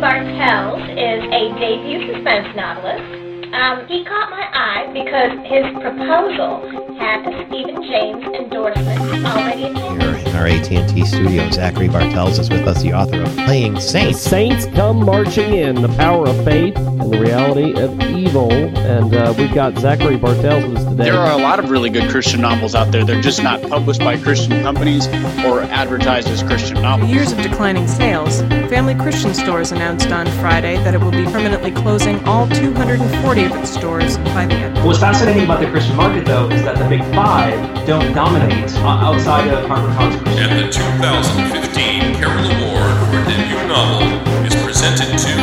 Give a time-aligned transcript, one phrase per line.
[0.00, 3.54] Zachary Bartels is a debut suspense novelist.
[3.54, 10.25] Um, he caught my eye because his proposal had a Steven James endorsement already attached.
[10.36, 13.80] Here in our AT&T studio, Zachary Bartels is with us, the author of Playing The
[13.80, 14.20] Saints.
[14.20, 15.80] saints come marching in.
[15.80, 18.52] The power of faith and the reality of evil.
[18.52, 21.04] And uh, we've got Zachary Bartels with us today.
[21.04, 23.04] There are a lot of really good Christian novels out there.
[23.04, 25.06] They're just not published by Christian companies
[25.42, 27.10] or advertised as Christian novels.
[27.10, 31.70] Years of declining sales, Family Christian Stores announced on Friday that it will be permanently
[31.70, 34.84] closing all 240 of its stores by the end.
[34.84, 38.86] What's fascinating about the Christian market, though, is that the big five don't dominate uh,
[38.86, 40.25] outside of HarperCollins Christian.
[40.38, 44.08] And the 2015 Carol Award for debut novel
[44.46, 45.34] is presented to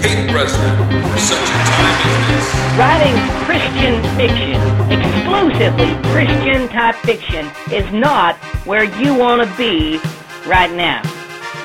[0.00, 0.76] Kate Breslin
[1.10, 2.46] for such a time as this.
[2.78, 8.36] Writing Christian fiction, exclusively Christian type fiction, is not
[8.66, 9.98] where you want to be
[10.46, 11.00] right now.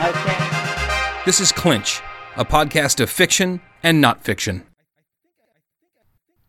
[0.02, 1.24] Okay?
[1.26, 2.02] This is Clinch,
[2.36, 4.66] a podcast of fiction and not fiction.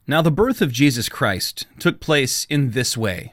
[0.06, 3.32] Now, the birth of Jesus Christ took place in this way.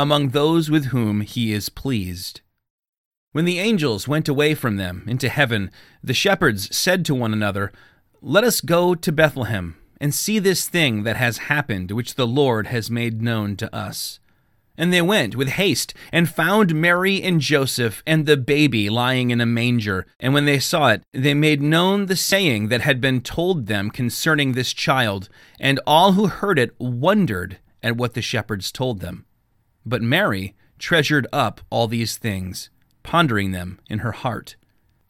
[0.00, 2.40] among those with whom he is pleased.
[3.32, 5.70] When the angels went away from them into heaven,
[6.02, 7.70] the shepherds said to one another,
[8.22, 12.68] Let us go to Bethlehem and see this thing that has happened, which the Lord
[12.68, 14.20] has made known to us.
[14.78, 19.42] And they went with haste and found Mary and Joseph and the baby lying in
[19.42, 20.06] a manger.
[20.18, 23.90] And when they saw it, they made known the saying that had been told them
[23.90, 25.28] concerning this child.
[25.60, 29.26] And all who heard it wondered at what the shepherds told them.
[29.84, 32.70] But Mary treasured up all these things,
[33.02, 34.56] pondering them in her heart.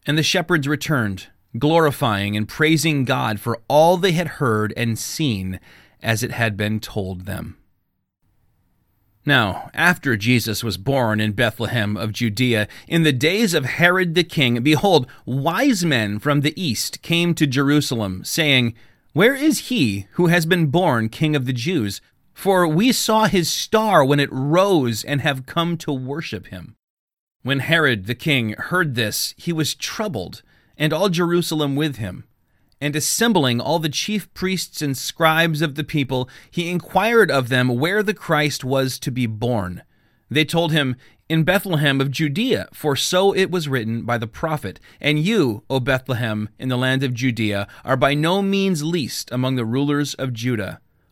[0.06, 5.60] And the shepherds returned, glorifying and praising God for all they had heard and seen
[6.02, 7.56] as it had been told them.
[9.26, 14.24] Now, after Jesus was born in Bethlehem of Judea, in the days of Herod the
[14.24, 18.74] king, behold, wise men from the east came to Jerusalem, saying,
[19.12, 22.00] Where is he who has been born king of the Jews?
[22.32, 26.76] For we saw his star when it rose and have come to worship him.
[27.42, 30.42] When Herod the king heard this, he was troubled,
[30.76, 32.24] and all Jerusalem with him.
[32.80, 37.68] And assembling all the chief priests and scribes of the people, he inquired of them
[37.68, 39.82] where the Christ was to be born.
[40.30, 40.96] They told him,
[41.28, 44.80] in Bethlehem of Judea, for so it was written by the prophet.
[45.00, 49.54] And you, O Bethlehem, in the land of Judea, are by no means least among
[49.54, 50.80] the rulers of Judah.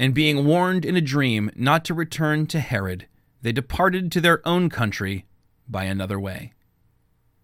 [0.00, 3.06] And being warned in a dream not to return to Herod,
[3.42, 5.26] they departed to their own country
[5.68, 6.54] by another way.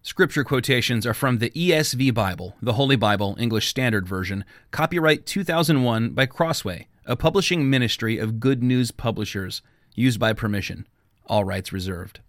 [0.01, 6.09] Scripture quotations are from the ESV Bible, the Holy Bible, English Standard Version, copyright 2001
[6.13, 9.61] by Crossway, a publishing ministry of Good News Publishers,
[9.93, 10.87] used by permission.
[11.27, 12.21] All rights reserved.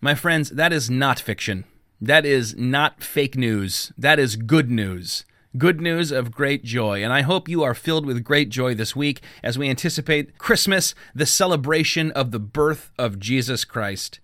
[0.00, 1.64] My friends, that is not fiction.
[2.00, 3.92] That is not fake news.
[3.98, 5.24] That is good news.
[5.58, 7.02] Good news of great joy.
[7.02, 10.94] And I hope you are filled with great joy this week as we anticipate Christmas,
[11.12, 14.20] the celebration of the birth of Jesus Christ.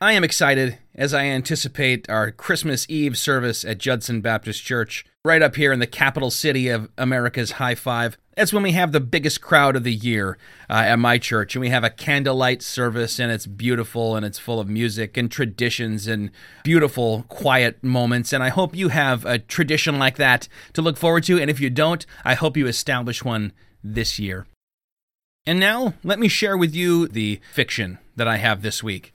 [0.00, 5.42] I am excited as I anticipate our Christmas Eve service at Judson Baptist Church, right
[5.42, 8.16] up here in the capital city of America's High Five.
[8.34, 10.38] That's when we have the biggest crowd of the year
[10.70, 14.38] uh, at my church, and we have a candlelight service, and it's beautiful and it's
[14.38, 16.30] full of music and traditions and
[16.64, 18.32] beautiful, quiet moments.
[18.32, 21.38] And I hope you have a tradition like that to look forward to.
[21.38, 23.52] And if you don't, I hope you establish one
[23.84, 24.46] this year.
[25.44, 29.12] And now, let me share with you the fiction that I have this week.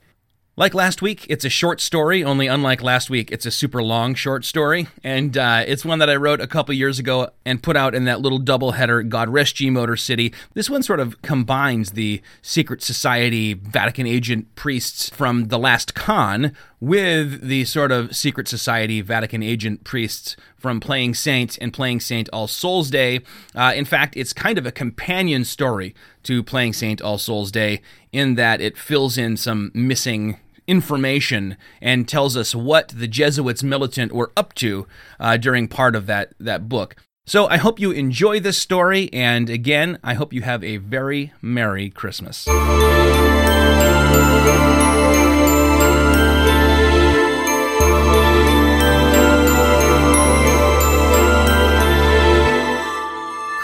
[0.56, 4.14] Like last week, it's a short story, only unlike last week, it's a super long
[4.14, 4.86] short story.
[5.02, 8.04] And uh, it's one that I wrote a couple years ago and put out in
[8.04, 10.32] that little double header, God Rest Ye Motor City.
[10.52, 16.52] This one sort of combines the secret society Vatican agent priests from the last con
[16.78, 22.28] with the sort of secret society Vatican agent priests from Playing Saint and Playing Saint
[22.32, 23.22] All Souls Day.
[23.56, 27.82] Uh, in fact, it's kind of a companion story to Playing Saint All Souls Day
[28.12, 34.12] in that it fills in some missing information and tells us what the Jesuits militant
[34.12, 34.86] were up to
[35.20, 36.96] uh, during part of that, that book.
[37.26, 41.32] So I hope you enjoy this story, and again, I hope you have a very
[41.40, 42.44] Merry Christmas.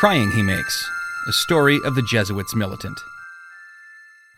[0.00, 0.91] Crying He Makes,
[1.29, 2.99] a story of the Jesuits militant.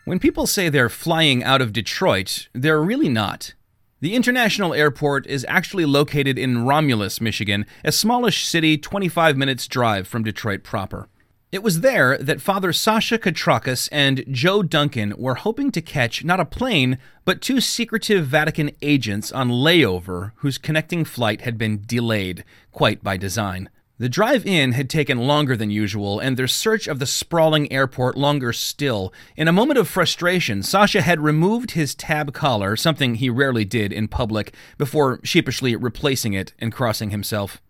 [0.05, 3.53] When people say they're flying out of Detroit, they're really not.
[4.01, 10.05] The international airport is actually located in Romulus, Michigan, a smallish city 25 minutes drive
[10.05, 11.07] from Detroit proper.
[11.53, 16.41] It was there that Father Sasha Katrakis and Joe Duncan were hoping to catch not
[16.41, 22.43] a plane, but two secretive Vatican agents on layover whose connecting flight had been delayed,
[22.73, 23.69] quite by design.
[24.03, 28.17] The drive in had taken longer than usual, and their search of the sprawling airport
[28.17, 29.13] longer still.
[29.37, 33.93] In a moment of frustration, Sasha had removed his tab collar, something he rarely did
[33.93, 37.61] in public, before sheepishly replacing it and crossing himself.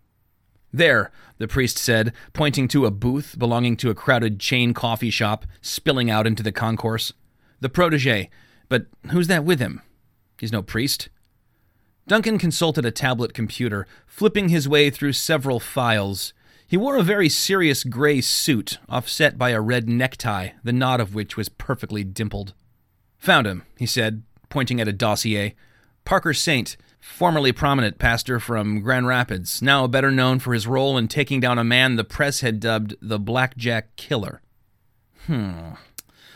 [0.72, 5.46] There, the priest said, pointing to a booth belonging to a crowded chain coffee shop
[5.60, 7.12] spilling out into the concourse.
[7.60, 8.28] The protege.
[8.68, 9.82] But who's that with him?
[10.40, 11.10] He's no priest.
[12.06, 16.34] Duncan consulted a tablet computer, flipping his way through several files.
[16.66, 21.14] He wore a very serious gray suit, offset by a red necktie, the knot of
[21.14, 22.52] which was perfectly dimpled.
[23.18, 25.54] Found him, he said, pointing at a dossier.
[26.04, 31.08] Parker Saint, formerly prominent pastor from Grand Rapids, now better known for his role in
[31.08, 34.42] taking down a man the press had dubbed the Blackjack Killer.
[35.26, 35.70] Hmm.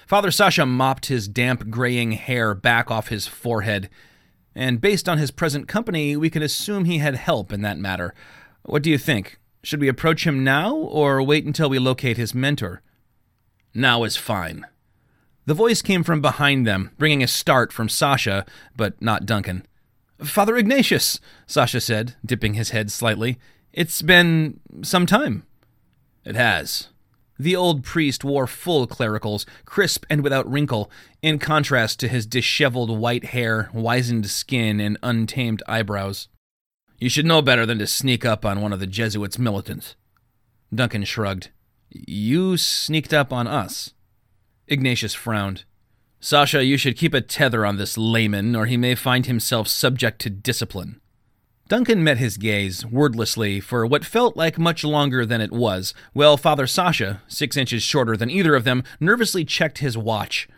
[0.07, 3.91] Father Sasha mopped his damp, graying hair back off his forehead
[4.59, 8.13] and based on his present company, we can assume he had help in that matter.
[8.65, 9.39] What do you think?
[9.63, 12.83] Should we approach him now, or wait until we locate his mentor?
[13.73, 14.67] Now is fine.
[15.47, 18.45] The voice came from behind them, bringing a start from Sasha,
[18.77, 19.65] but not Duncan.
[20.25, 23.39] Father Ignatius, Sasha said, dipping his head slightly.
[23.73, 25.45] It's been some time.
[26.25, 26.89] It has.
[27.39, 30.91] The old priest wore full clericals, crisp and without wrinkle,
[31.23, 36.29] in contrast to his disheveled white hair, wizened skin, and untamed eyebrows.
[36.99, 39.95] You should know better than to sneak up on one of the Jesuits' militants.
[40.75, 41.51] Duncan shrugged.
[41.91, 43.95] You sneaked up on us.
[44.67, 45.65] Ignatius frowned.
[46.21, 50.21] Sasha, you should keep a tether on this layman, or he may find himself subject
[50.23, 51.01] to discipline.
[51.69, 56.39] Duncan met his gaze, wordlessly, for what felt like much longer than it was, while
[56.39, 60.49] Father Sasha, six inches shorter than either of them, nervously checked his watch.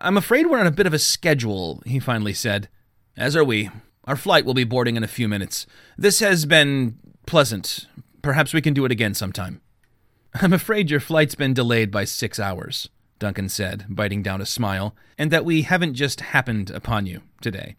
[0.00, 2.70] I'm afraid we're on a bit of a schedule, he finally said.
[3.18, 3.68] As are we.
[4.04, 5.66] Our flight will be boarding in a few minutes.
[5.98, 7.86] This has been pleasant.
[8.22, 9.60] Perhaps we can do it again sometime.
[10.40, 12.88] I'm afraid your flight's been delayed by six hours.
[13.18, 17.76] Duncan said, biting down a smile, and that we haven't just happened upon you today.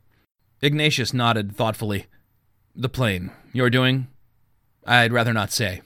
[0.62, 2.06] Ignatius nodded thoughtfully.
[2.80, 3.32] The plane.
[3.54, 4.06] You're doing?
[4.86, 5.82] I'd rather not say.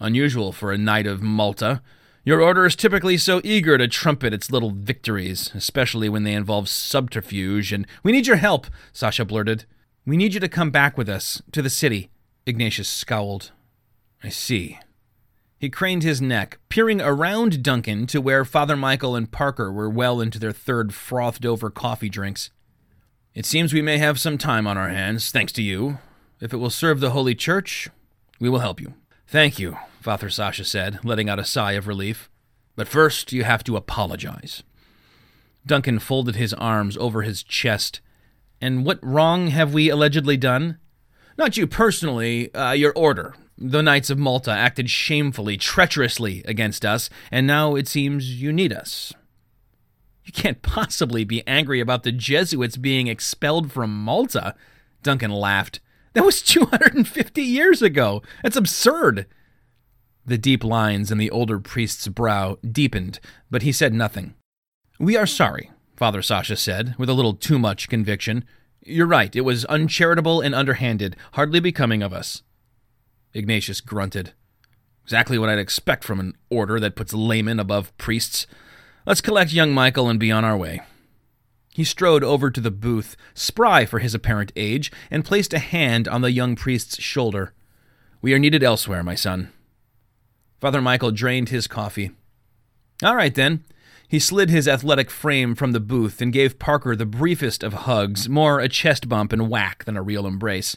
[0.00, 1.82] Unusual for a knight of Malta.
[2.24, 6.68] Your order is typically so eager to trumpet its little victories, especially when they involve
[6.68, 9.66] subterfuge, and we need your help, Sasha blurted.
[10.04, 12.10] We need you to come back with us, to the city.
[12.44, 13.52] Ignatius scowled.
[14.24, 14.80] I see.
[15.60, 20.20] He craned his neck, peering around Duncan to where Father Michael and Parker were well
[20.20, 22.50] into their third frothed over coffee drinks.
[23.32, 25.98] It seems we may have some time on our hands, thanks to you.
[26.40, 27.88] If it will serve the Holy Church,
[28.40, 28.94] we will help you.
[29.28, 32.28] Thank you, Father Sasha said, letting out a sigh of relief.
[32.74, 34.64] But first, you have to apologize.
[35.64, 38.00] Duncan folded his arms over his chest.
[38.60, 40.78] And what wrong have we allegedly done?
[41.38, 43.34] Not you personally, uh, your order.
[43.56, 48.72] The Knights of Malta acted shamefully, treacherously against us, and now it seems you need
[48.72, 49.12] us.
[50.30, 54.54] You can't possibly be angry about the Jesuits being expelled from Malta.
[55.02, 55.80] Duncan laughed.
[56.12, 58.22] That was 250 years ago.
[58.44, 59.26] That's absurd.
[60.24, 63.18] The deep lines in the older priest's brow deepened,
[63.50, 64.34] but he said nothing.
[65.00, 68.44] We are sorry, Father Sasha said, with a little too much conviction.
[68.86, 72.42] You're right, it was uncharitable and underhanded, hardly becoming of us.
[73.34, 74.32] Ignatius grunted.
[75.02, 78.46] Exactly what I'd expect from an order that puts laymen above priests.
[79.06, 80.82] Let's collect young Michael and be on our way.
[81.72, 86.06] He strode over to the booth, spry for his apparent age, and placed a hand
[86.06, 87.54] on the young priest's shoulder.
[88.20, 89.50] We are needed elsewhere, my son.
[90.60, 92.10] Father Michael drained his coffee.
[93.02, 93.64] All right, then.
[94.06, 98.28] He slid his athletic frame from the booth and gave Parker the briefest of hugs,
[98.28, 100.76] more a chest bump and whack than a real embrace.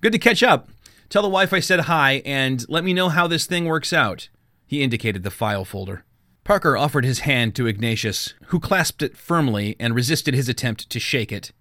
[0.00, 0.68] Good to catch up.
[1.08, 4.28] Tell the wife I said hi and let me know how this thing works out.
[4.66, 6.04] He indicated the file folder.
[6.44, 11.00] Parker offered his hand to Ignatius, who clasped it firmly and resisted his attempt to
[11.00, 11.52] shake it.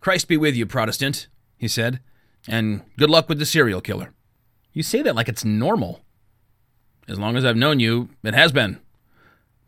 [0.00, 2.00] Christ be with you, Protestant, he said,
[2.48, 4.12] and good luck with the serial killer.
[4.72, 6.00] You say that like it's normal.
[7.08, 8.80] As long as I've known you, it has been.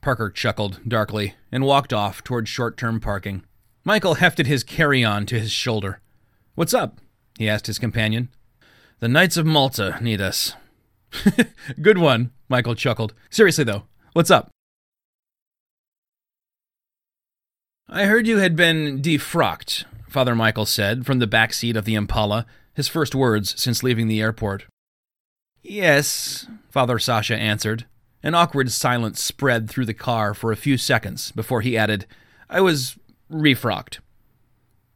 [0.00, 3.44] Parker chuckled darkly and walked off toward short term parking.
[3.84, 6.00] Michael hefted his carry on to his shoulder.
[6.54, 6.98] What's up?
[7.38, 8.28] he asked his companion.
[8.98, 10.54] The Knights of Malta need us.
[11.80, 13.14] Good one, Michael chuckled.
[13.30, 14.50] Seriously, though, what's up?
[17.88, 21.94] I heard you had been defrocked, Father Michael said from the back seat of the
[21.94, 24.66] Impala, his first words since leaving the airport.
[25.62, 27.86] Yes, Father Sasha answered.
[28.22, 32.06] An awkward silence spread through the car for a few seconds before he added,
[32.48, 32.96] I was
[33.30, 33.98] refrocked.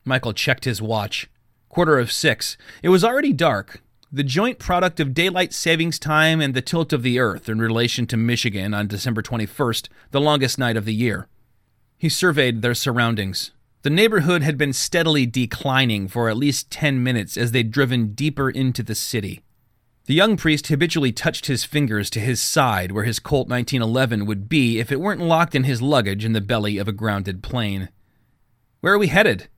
[0.04, 1.28] Michael checked his watch.
[1.68, 2.56] Quarter of six.
[2.82, 3.82] It was already dark,
[4.16, 8.06] the joint product of daylight savings time and the tilt of the earth in relation
[8.06, 11.28] to Michigan on December 21st, the longest night of the year.
[11.98, 13.50] He surveyed their surroundings.
[13.82, 18.48] The neighborhood had been steadily declining for at least 10 minutes as they'd driven deeper
[18.48, 19.42] into the city.
[20.06, 24.48] The young priest habitually touched his fingers to his side where his Colt 1911 would
[24.48, 27.90] be if it weren't locked in his luggage in the belly of a grounded plane.
[28.80, 29.48] Where are we headed?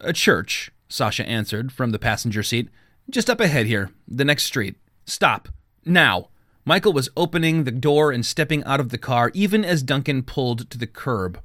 [0.00, 2.70] A church, Sasha answered from the passenger seat.
[3.10, 4.76] Just up ahead here, the next street.
[5.06, 5.48] Stop.
[5.84, 6.28] Now.
[6.66, 10.68] Michael was opening the door and stepping out of the car even as Duncan pulled
[10.68, 11.40] to the curb.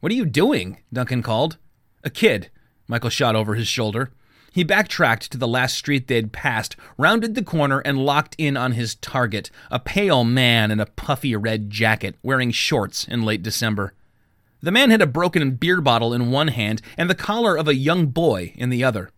[0.00, 0.78] What are you doing?
[0.92, 1.56] Duncan called.
[2.04, 2.50] A kid.
[2.86, 4.10] Michael shot over his shoulder.
[4.52, 8.72] He backtracked to the last street they'd passed, rounded the corner, and locked in on
[8.72, 13.94] his target a pale man in a puffy red jacket, wearing shorts in late December.
[14.60, 17.74] The man had a broken beer bottle in one hand and the collar of a
[17.74, 19.08] young boy in the other.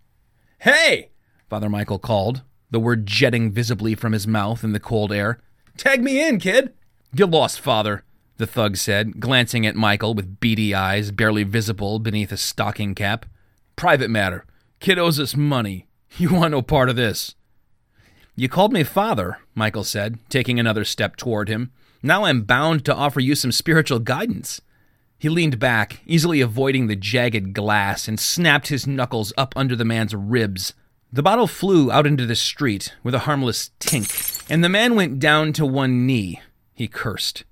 [0.61, 1.12] Hey!
[1.53, 2.41] Father Michael called,
[2.71, 5.39] the word jetting visibly from his mouth in the cold air.
[5.77, 6.73] Tag me in, kid!
[7.15, 8.05] Get lost, father,
[8.39, 13.27] the thug said, glancing at Michael with beady eyes barely visible beneath a stocking cap.
[13.77, 14.47] Private matter.
[14.81, 15.89] Kid owes us money.
[16.17, 17.35] You want no part of this.
[18.35, 21.71] You called me father, Michael said, taking another step toward him.
[22.03, 24.63] Now I'm bound to offer you some spiritual guidance.
[25.19, 29.85] He leaned back, easily avoiding the jagged glass, and snapped his knuckles up under the
[29.85, 30.73] man's ribs,
[31.15, 35.19] The bottle flew out into the street with a harmless tink, and the man went
[35.19, 36.41] down to one knee.
[36.73, 37.45] He cursed.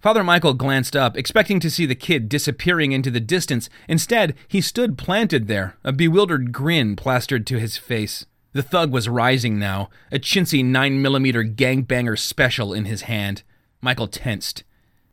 [0.00, 3.68] Father Michael glanced up, expecting to see the kid disappearing into the distance.
[3.86, 8.24] Instead, he stood planted there, a bewildered grin plastered to his face.
[8.54, 13.42] The thug was rising now, a chintzy 9mm gangbanger special in his hand.
[13.82, 14.64] Michael tensed.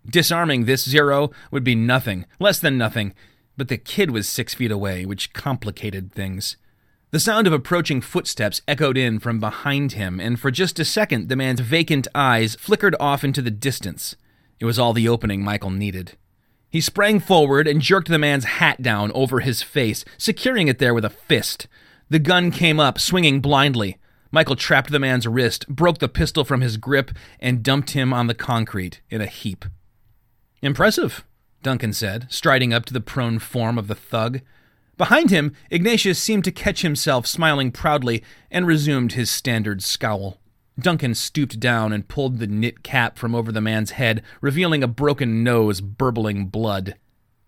[0.10, 3.13] Disarming this Zero would be nothing, less than nothing,
[3.58, 6.56] but the kid was six feet away, which complicated things.
[7.12, 11.28] The sound of approaching footsteps echoed in from behind him, and for just a second
[11.28, 14.16] the man's vacant eyes flickered off into the distance.
[14.60, 16.18] It was all the opening Michael needed.
[16.70, 20.94] He sprang forward and jerked the man's hat down over his face, securing it there
[20.94, 21.66] with a fist.
[22.10, 23.98] The gun came up, swinging blindly.
[24.32, 28.28] Michael trapped the man's wrist, broke the pistol from his grip, and dumped him on
[28.28, 29.66] the concrete in a heap.
[30.62, 31.24] Impressive,
[31.63, 34.42] Duncan said, striding up to the prone form of the thug.
[35.00, 40.39] Behind him, Ignatius seemed to catch himself smiling proudly and resumed his standard scowl.
[40.77, 44.89] Duncan stooped down and pulled the knit cap from over the man's head, revealing a
[44.89, 46.96] broken nose burbling blood.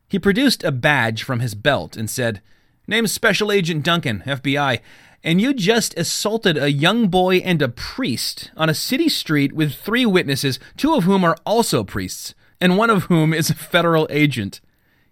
[0.07, 2.41] He produced a badge from his belt and said,
[2.87, 4.79] Name's Special Agent Duncan, FBI,
[5.21, 9.75] and you just assaulted a young boy and a priest on a city street with
[9.75, 14.07] three witnesses, two of whom are also priests, and one of whom is a federal
[14.09, 14.61] agent.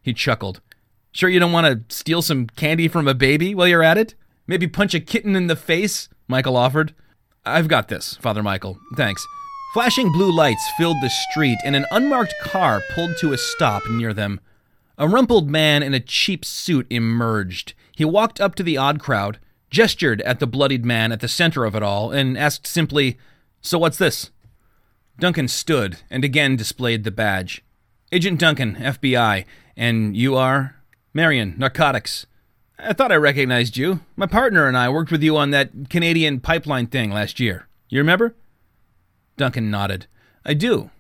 [0.01, 0.62] He chuckled.
[1.11, 4.15] Sure you don't want to steal some candy from a baby while you're at it?
[4.47, 6.09] Maybe punch a kitten in the face?
[6.27, 6.93] Michael offered.
[7.45, 8.77] I've got this, Father Michael.
[8.95, 9.25] Thanks.
[9.73, 14.13] Flashing blue lights filled the street, and an unmarked car pulled to a stop near
[14.13, 14.39] them.
[14.97, 17.73] A rumpled man in a cheap suit emerged.
[17.95, 19.39] He walked up to the odd crowd,
[19.69, 23.17] gestured at the bloodied man at the center of it all, and asked simply,
[23.61, 24.31] So what's this?
[25.19, 27.63] Duncan stood and again displayed the badge.
[28.11, 29.45] Agent Duncan, FBI,
[29.77, 30.78] and you are?
[31.13, 32.27] Marion, Narcotics.
[32.77, 34.01] I thought I recognized you.
[34.15, 37.67] My partner and I worked with you on that Canadian pipeline thing last year.
[37.89, 38.35] You remember?
[39.35, 40.07] Duncan nodded.
[40.45, 40.91] I do.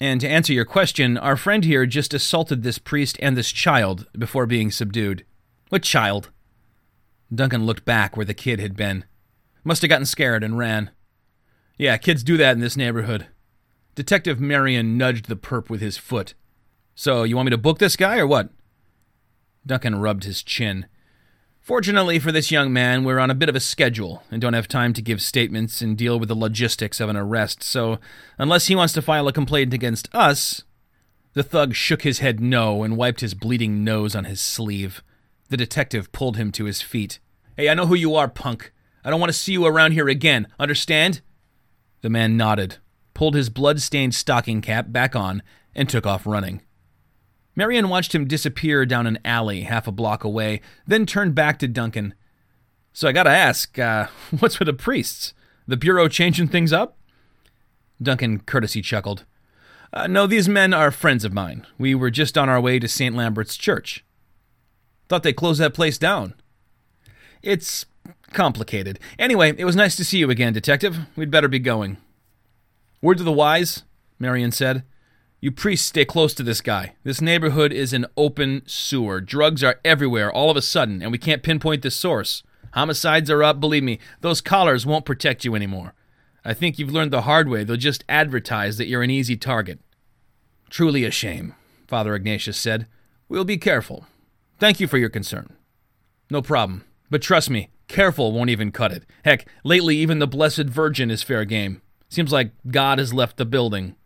[0.00, 4.06] And to answer your question, our friend here just assaulted this priest and this child
[4.18, 5.26] before being subdued.
[5.68, 6.30] What child?
[7.32, 9.04] Duncan looked back where the kid had been.
[9.62, 10.90] Must have gotten scared and ran.
[11.76, 13.26] Yeah, kids do that in this neighborhood.
[13.94, 16.32] Detective Marion nudged the perp with his foot.
[16.94, 18.48] So, you want me to book this guy or what?
[19.66, 20.86] Duncan rubbed his chin.
[21.60, 24.66] Fortunately for this young man, we're on a bit of a schedule and don't have
[24.66, 27.98] time to give statements and deal with the logistics of an arrest, so
[28.38, 30.64] unless he wants to file a complaint against us.
[31.34, 35.02] The thug shook his head no and wiped his bleeding nose on his sleeve.
[35.48, 37.20] The detective pulled him to his feet.
[37.56, 38.72] Hey, I know who you are, punk.
[39.04, 40.48] I don't want to see you around here again.
[40.58, 41.20] Understand?
[42.00, 42.78] The man nodded,
[43.14, 45.42] pulled his blood stained stocking cap back on,
[45.74, 46.62] and took off running.
[47.60, 51.68] Marion watched him disappear down an alley half a block away, then turned back to
[51.68, 52.14] Duncan.
[52.94, 54.06] So I gotta ask, uh,
[54.38, 55.34] what's with the priests?
[55.68, 56.96] The Bureau changing things up?
[58.00, 59.26] Duncan courtesy chuckled.
[59.92, 61.66] Uh, no, these men are friends of mine.
[61.76, 63.14] We were just on our way to St.
[63.14, 64.06] Lambert's Church.
[65.10, 66.32] Thought they closed that place down.
[67.42, 67.84] It's
[68.32, 68.98] complicated.
[69.18, 71.00] Anyway, it was nice to see you again, Detective.
[71.14, 71.98] We'd better be going.
[73.02, 73.82] Word to the wise,
[74.18, 74.82] Marion said.
[75.42, 76.96] You priests stay close to this guy.
[77.02, 79.22] This neighborhood is an open sewer.
[79.22, 82.42] Drugs are everywhere all of a sudden, and we can't pinpoint the source.
[82.74, 83.98] Homicides are up, believe me.
[84.20, 85.94] Those collars won't protect you anymore.
[86.44, 87.64] I think you've learned the hard way.
[87.64, 89.80] They'll just advertise that you're an easy target.
[90.68, 91.54] Truly a shame,
[91.88, 92.86] Father Ignatius said.
[93.26, 94.06] We'll be careful.
[94.58, 95.56] Thank you for your concern.
[96.30, 96.84] No problem.
[97.08, 99.04] But trust me, careful won't even cut it.
[99.24, 101.80] Heck, lately even the Blessed Virgin is fair game.
[102.10, 103.96] Seems like God has left the building.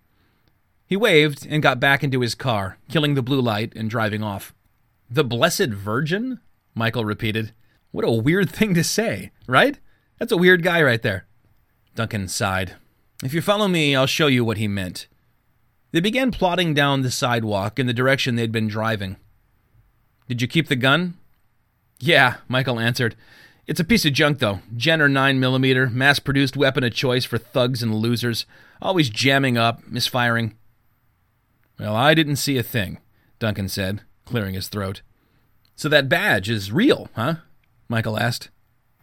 [0.87, 4.55] He waved and got back into his car, killing the blue light and driving off.
[5.11, 6.41] The Blessed Virgin?
[6.75, 7.53] Michael repeated.
[7.91, 9.79] What a weird thing to say, right?
[10.19, 11.27] That's a weird guy right there.
[11.95, 12.75] Duncan sighed.
[13.23, 15.07] If you follow me, I'll show you what he meant.
[15.93, 19.17] They began plodding down the sidewalk in the direction they'd been driving.
[20.29, 21.15] Did you keep the gun?
[22.01, 23.15] Yeah, Michael answered.
[23.67, 24.59] It's a piece of junk, though.
[24.77, 28.45] Jenner 9mm, mass produced weapon of choice for thugs and losers,
[28.83, 30.57] always jamming up, misfiring.
[31.79, 32.99] Well, I didn't see a thing,
[33.39, 35.03] Duncan said, clearing his throat.
[35.77, 37.37] So that badge is real, huh?
[37.89, 38.51] Michael asked.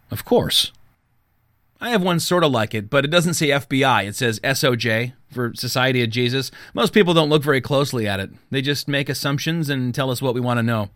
[0.09, 0.71] Of course.
[1.79, 4.05] I have one sort of like it, but it doesn't say FBI.
[4.07, 6.51] It says SOJ for Society of Jesus.
[6.73, 8.29] Most people don't look very closely at it.
[8.51, 10.89] They just make assumptions and tell us what we want to know.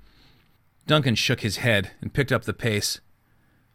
[0.85, 2.99] Duncan shook his head and picked up the pace.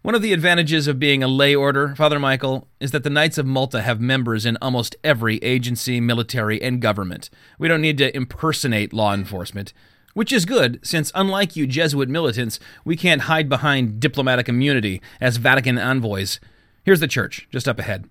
[0.03, 3.37] One of the advantages of being a lay order, Father Michael, is that the Knights
[3.37, 7.29] of Malta have members in almost every agency, military, and government.
[7.59, 9.75] We don't need to impersonate law enforcement.
[10.15, 15.37] Which is good, since unlike you Jesuit militants, we can't hide behind diplomatic immunity as
[15.37, 16.41] Vatican envoys.
[16.83, 18.09] Here's the church, just up ahead.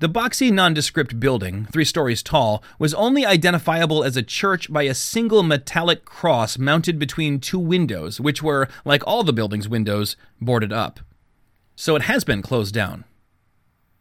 [0.00, 4.94] The boxy nondescript building, three stories tall, was only identifiable as a church by a
[4.94, 10.72] single metallic cross mounted between two windows, which were, like all the building's windows, boarded
[10.72, 11.00] up.
[11.76, 13.04] So it has been closed down.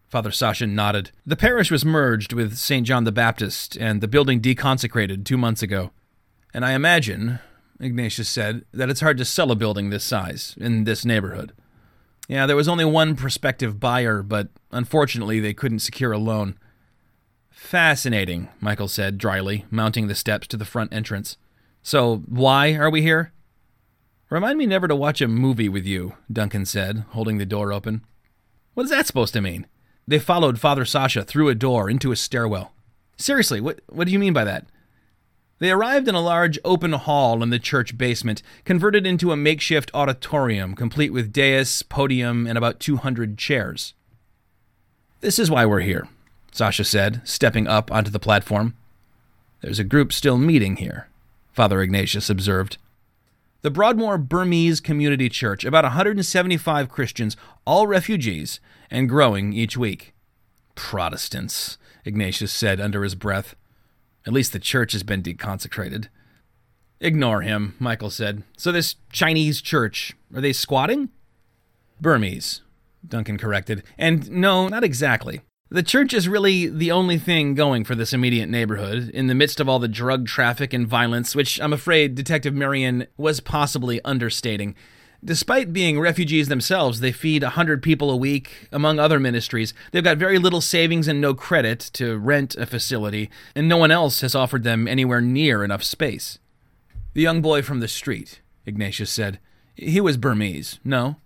[0.08, 1.12] Father Sasha nodded.
[1.26, 2.88] The parish was merged with St.
[2.88, 5.92] John the Baptist, and the building deconsecrated two months ago.
[6.54, 7.40] And I imagine,
[7.78, 11.52] Ignatius said, that it's hard to sell a building this size in this neighborhood.
[12.30, 16.58] Yeah, there was only one prospective buyer, but unfortunately they couldn't secure a loan.
[17.50, 21.38] Fascinating, Michael said dryly, mounting the steps to the front entrance.
[21.82, 23.34] So, why are we here?
[24.30, 28.06] Remind me never to watch a movie with you, Duncan said, holding the door open.
[28.76, 29.66] What is that supposed to mean?
[30.08, 32.74] They followed Father Sasha through a door into a stairwell.
[33.18, 34.68] Seriously, what, what do you mean by that?
[35.60, 39.92] They arrived in a large open hall in the church basement, converted into a makeshift
[39.94, 43.94] auditorium complete with dais, podium, and about 200 chairs.
[45.20, 46.08] This is why we're here,
[46.54, 48.74] Sasha said, stepping up onto the platform.
[49.62, 51.10] There's a group still meeting here,
[51.52, 52.78] Father Ignatius observed.
[53.62, 60.14] The Broadmoor Burmese Community Church, about 175 Christians, all refugees, and growing each week.
[60.76, 63.56] Protestants, Ignatius said under his breath.
[64.26, 66.08] At least the church has been deconsecrated.
[67.00, 68.44] Ignore him, Michael said.
[68.58, 71.10] So, this Chinese church, are they squatting?
[72.02, 72.62] Burmese,
[73.08, 73.84] Duncan corrected.
[73.98, 75.42] And no, not exactly.
[75.72, 79.60] The church is really the only thing going for this immediate neighborhood, in the midst
[79.60, 84.76] of all the drug traffic and violence, which I'm afraid Detective Marion was possibly understating.
[85.24, 89.74] Despite being refugees themselves, they feed a hundred people a week, among other ministries.
[89.92, 93.92] They've got very little savings and no credit to rent a facility, and no one
[93.92, 96.40] else has offered them anywhere near enough space.
[97.14, 99.40] The young boy from the street, Ignatius said.
[99.76, 101.18] He was Burmese, no?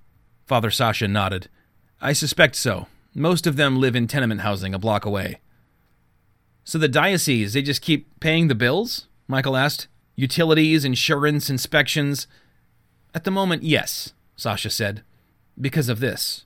[0.45, 1.49] Father Sasha nodded.
[2.01, 2.88] I suspect so.
[3.13, 5.39] Most of them live in tenement housing a block away.
[6.63, 9.08] So the diocese, they just keep paying the bills?
[9.27, 9.88] Michael asked.
[10.15, 12.27] Utilities, insurance, inspections.
[13.15, 15.04] At the moment, yes, Sasha said.
[15.60, 16.45] Because of this.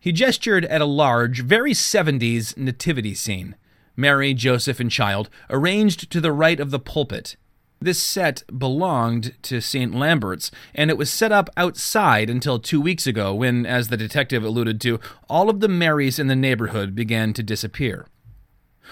[0.00, 3.56] He gestured at a large, very 70s nativity scene.
[3.96, 7.36] Mary, Joseph, and child, arranged to the right of the pulpit.
[7.80, 9.94] This set belonged to St.
[9.94, 14.44] Lambert's, and it was set up outside until two weeks ago when, as the detective
[14.44, 18.06] alluded to, all of the Marys in the neighborhood began to disappear.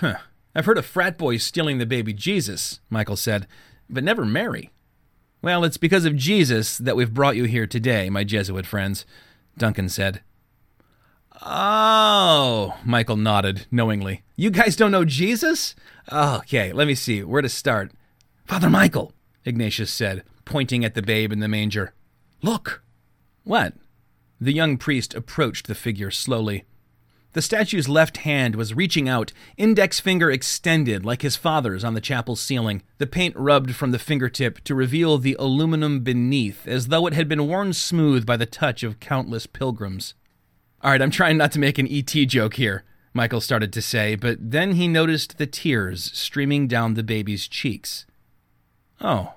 [0.01, 0.17] Huh.
[0.55, 3.47] I've heard of frat boys stealing the baby Jesus, Michael said,
[3.89, 4.71] but never Mary.
[5.45, 9.05] Well, it's because of Jesus that we've brought you here today, my Jesuit friends,
[9.59, 10.23] Duncan said.
[11.43, 14.23] Oh, Michael nodded knowingly.
[14.37, 15.75] You guys don't know Jesus?
[16.11, 17.23] Okay, let me see.
[17.23, 17.93] Where to start?
[18.47, 19.13] Father Michael,
[19.45, 21.93] Ignatius said, pointing at the babe in the manger.
[22.41, 22.83] Look!
[23.43, 23.75] What?
[24.41, 26.65] The young priest approached the figure slowly.
[27.35, 32.01] The statue's left hand was reaching out, index finger extended like his father's on the
[32.01, 37.09] chapel ceiling, the paint rubbed from the fingertip to reveal the aluminum beneath, as though
[37.09, 40.15] it had been worn smooth by the touch of countless pilgrims.
[40.81, 44.15] All right, I'm trying not to make an ET joke here, Michael started to say,
[44.15, 48.07] but then he noticed the tears streaming down the baby's cheeks.
[49.01, 49.35] Oh.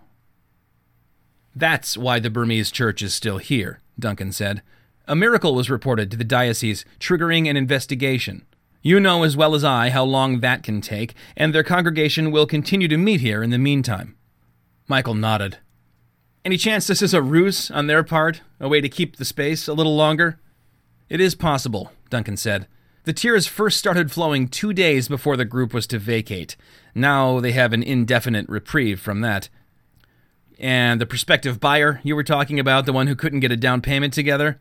[1.55, 4.61] That's why the Burmese church is still here, Duncan said.
[5.07, 8.45] A miracle was reported to the diocese, triggering an investigation.
[8.81, 12.45] You know as well as I how long that can take, and their congregation will
[12.45, 14.17] continue to meet here in the meantime.
[14.87, 15.59] Michael nodded.
[16.43, 19.67] Any chance this is a ruse on their part, a way to keep the space
[19.67, 20.39] a little longer?
[21.09, 22.67] It is possible, Duncan said.
[23.05, 26.57] The tears first started flowing two days before the group was to vacate.
[26.93, 29.47] Now they have an indefinite reprieve from that.
[30.59, 33.81] And the prospective buyer you were talking about, the one who couldn't get a down
[33.81, 34.59] payment together?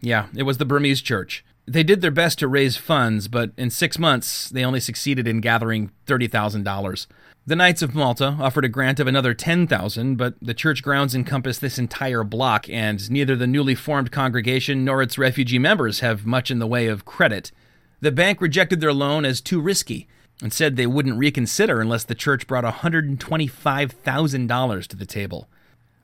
[0.00, 1.44] Yeah, it was the Burmese church.
[1.66, 5.40] They did their best to raise funds, but in six months, they only succeeded in
[5.40, 7.06] gathering $30,000.
[7.46, 11.58] The Knights of Malta offered a grant of another 10000 but the church grounds encompass
[11.58, 16.50] this entire block, and neither the newly formed congregation nor its refugee members have much
[16.50, 17.52] in the way of credit.
[18.00, 20.06] The bank rejected their loan as too risky
[20.42, 25.48] and said they wouldn't reconsider unless the church brought $125,000 to the table.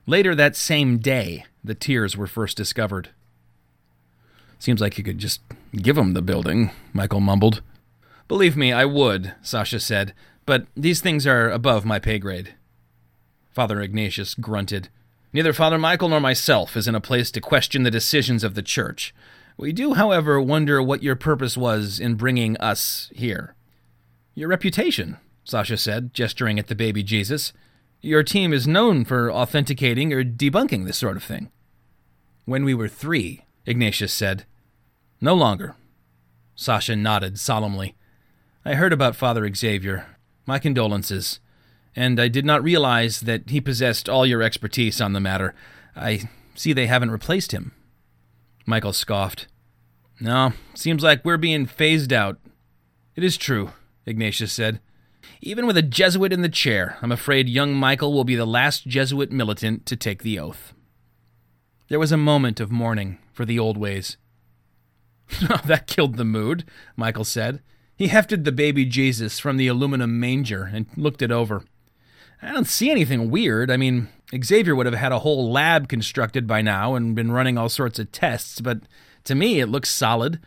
[0.05, 3.09] Later that same day, the tears were first discovered.
[4.59, 5.41] Seems like you could just
[5.75, 7.61] give them the building, Michael mumbled.
[8.27, 10.13] Believe me, I would, Sasha said,
[10.45, 12.55] but these things are above my pay grade.
[13.51, 14.89] Father Ignatius grunted.
[15.31, 18.61] Neither Father Michael nor myself is in a place to question the decisions of the
[18.61, 19.13] church.
[19.57, 23.55] We do, however, wonder what your purpose was in bringing us here.
[24.33, 27.53] Your reputation, Sasha said, gesturing at the baby Jesus.
[28.01, 31.49] Your team is known for authenticating or debunking this sort of thing.
[32.43, 34.45] When we were three, Ignatius said.
[35.21, 35.75] No longer.
[36.55, 37.95] Sasha nodded solemnly.
[38.63, 40.07] I heard about Father Xavier.
[40.45, 41.39] My condolences.
[41.95, 45.55] And I did not realize that he possessed all your expertise on the matter.
[45.95, 47.71] I see they haven't replaced him.
[48.65, 49.47] Michael scoffed.
[50.19, 52.39] No, seems like we're being phased out.
[53.15, 53.71] It is true,
[54.05, 54.79] Ignatius said.
[55.41, 58.87] Even with a Jesuit in the chair, I'm afraid young Michael will be the last
[58.87, 60.73] Jesuit militant to take the oath.
[61.87, 64.17] There was a moment of mourning for the old ways.
[65.65, 67.61] that killed the mood, Michael said.
[67.95, 71.63] He hefted the baby Jesus from the aluminum manger and looked it over.
[72.41, 73.71] I don't see anything weird.
[73.71, 74.09] I mean,
[74.43, 77.99] Xavier would have had a whole lab constructed by now and been running all sorts
[77.99, 78.79] of tests, but
[79.23, 80.39] to me it looks solid.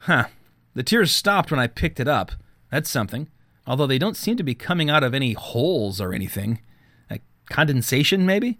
[0.00, 0.26] Huh.
[0.74, 2.32] The tears stopped when I picked it up.
[2.70, 3.28] That's something.
[3.66, 6.60] Although they don't seem to be coming out of any holes or anything.
[7.10, 8.58] Like condensation, maybe?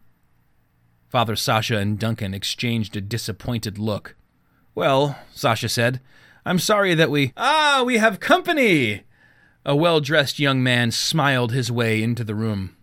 [1.08, 4.14] Father Sasha and Duncan exchanged a disappointed look.
[4.74, 6.00] Well, Sasha said,
[6.44, 7.32] I'm sorry that we.
[7.36, 9.04] Ah, we have company!
[9.64, 12.76] A well dressed young man smiled his way into the room.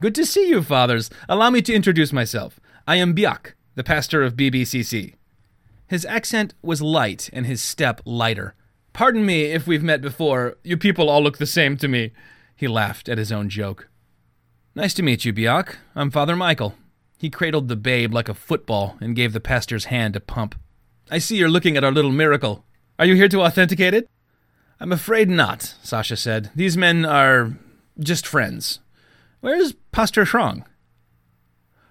[0.00, 1.10] Good to see you, fathers.
[1.28, 2.58] Allow me to introduce myself.
[2.86, 5.14] I am Biak, the pastor of BBCC.
[5.86, 8.54] His accent was light and his step lighter.
[8.92, 10.56] Pardon me if we've met before.
[10.62, 12.12] You people all look the same to me.
[12.56, 13.88] He laughed at his own joke.
[14.74, 15.76] Nice to meet you, Biak.
[15.94, 16.74] I'm Father Michael.
[17.20, 20.54] He cradled the babe like a football and gave the pastor's hand a pump.
[21.10, 22.64] I see you're looking at our little miracle.
[22.98, 24.08] Are you here to authenticate it?
[24.80, 26.50] I'm afraid not, Sasha said.
[26.54, 27.58] These men are
[27.98, 28.80] just friends.
[29.40, 30.64] Where's Pastor Shrong?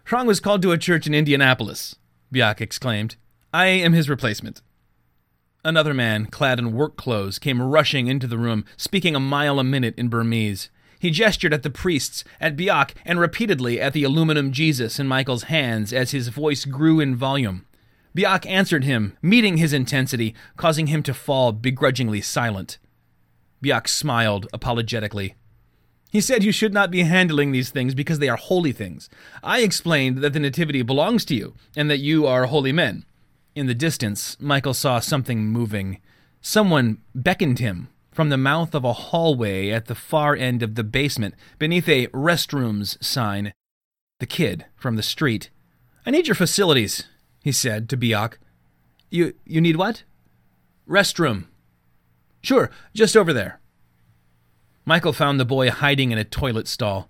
[0.04, 1.96] Shrong was called to a church in Indianapolis,
[2.34, 3.16] Biak exclaimed.
[3.54, 4.64] I am his replacement.
[5.64, 9.64] Another man, clad in work clothes, came rushing into the room, speaking a mile a
[9.64, 10.72] minute in Burmese.
[11.00, 15.44] He gestured at the priests, at Biak, and repeatedly at the aluminum Jesus in Michael's
[15.44, 17.66] hands as his voice grew in volume.
[18.16, 22.78] Biak answered him, meeting his intensity, causing him to fall begrudgingly silent.
[23.64, 25.36] Biak smiled apologetically.
[26.12, 29.10] He said you should not be handling these things because they are holy things.
[29.42, 33.06] I explained that the Nativity belongs to you, and that you are holy men.
[33.56, 36.02] In the distance, Michael saw something moving.
[36.42, 40.84] Someone beckoned him from the mouth of a hallway at the far end of the
[40.84, 43.54] basement beneath a restrooms sign.
[44.20, 45.50] The kid from the street.
[46.06, 47.06] I need your facilities,
[47.46, 48.34] he said to Biak.
[49.10, 50.04] You you need what?
[50.86, 51.46] Restroom.
[52.42, 53.62] Sure, just over there.
[54.84, 57.08] Michael found the boy hiding in a toilet stall.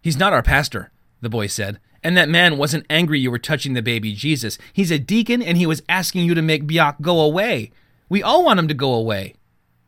[0.00, 1.78] He's not our pastor, the boy said.
[2.02, 4.58] And that man wasn't angry you were touching the baby Jesus.
[4.72, 7.70] He's a deacon and he was asking you to make Biak go away.
[8.08, 9.36] We all want him to go away.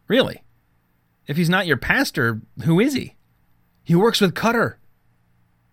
[0.06, 0.43] Really?
[1.26, 3.16] If he's not your pastor, who is he?
[3.82, 4.78] He works with Cutter.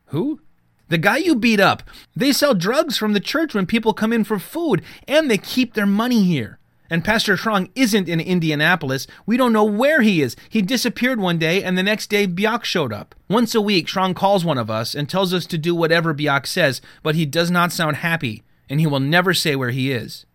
[0.08, 0.42] Who?
[0.90, 1.84] The guy you beat up.
[2.16, 5.74] They sell drugs from the church when people come in for food, and they keep
[5.74, 6.60] their money here.
[6.90, 9.08] And Pastor Shrong isn't in Indianapolis.
[9.26, 10.36] We don't know where he is.
[10.50, 13.16] He disappeared one day, and the next day Biak showed up.
[13.30, 16.46] Once a week, Shrong calls one of us and tells us to do whatever Biak
[16.46, 20.26] says, but he does not sound happy, and he will never say where he is.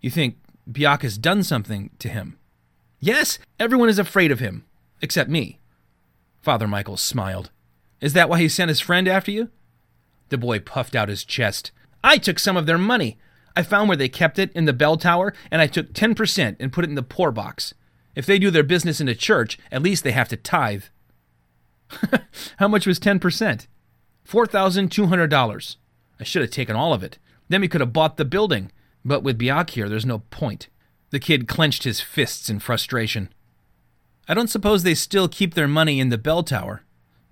[0.00, 0.36] You think
[0.70, 2.38] Biak has done something to him?
[3.00, 4.66] Yes, everyone is afraid of him,
[5.00, 5.58] except me.
[6.42, 7.50] Father Michael smiled.
[8.00, 9.48] Is that why he sent his friend after you?
[10.28, 11.72] The boy puffed out his chest.
[12.04, 13.18] I took some of their money.
[13.56, 16.72] I found where they kept it in the bell tower, and I took 10% and
[16.72, 17.74] put it in the poor box.
[18.14, 20.84] If they do their business in a church, at least they have to tithe.
[22.58, 23.66] How much was 10%?
[24.28, 25.76] $4,200.
[26.18, 27.18] I should have taken all of it.
[27.48, 28.70] Then we could have bought the building.
[29.04, 30.68] But with Biak here, there's no point.
[31.10, 33.32] The kid clenched his fists in frustration.
[34.28, 36.82] I don't suppose they still keep their money in the bell tower.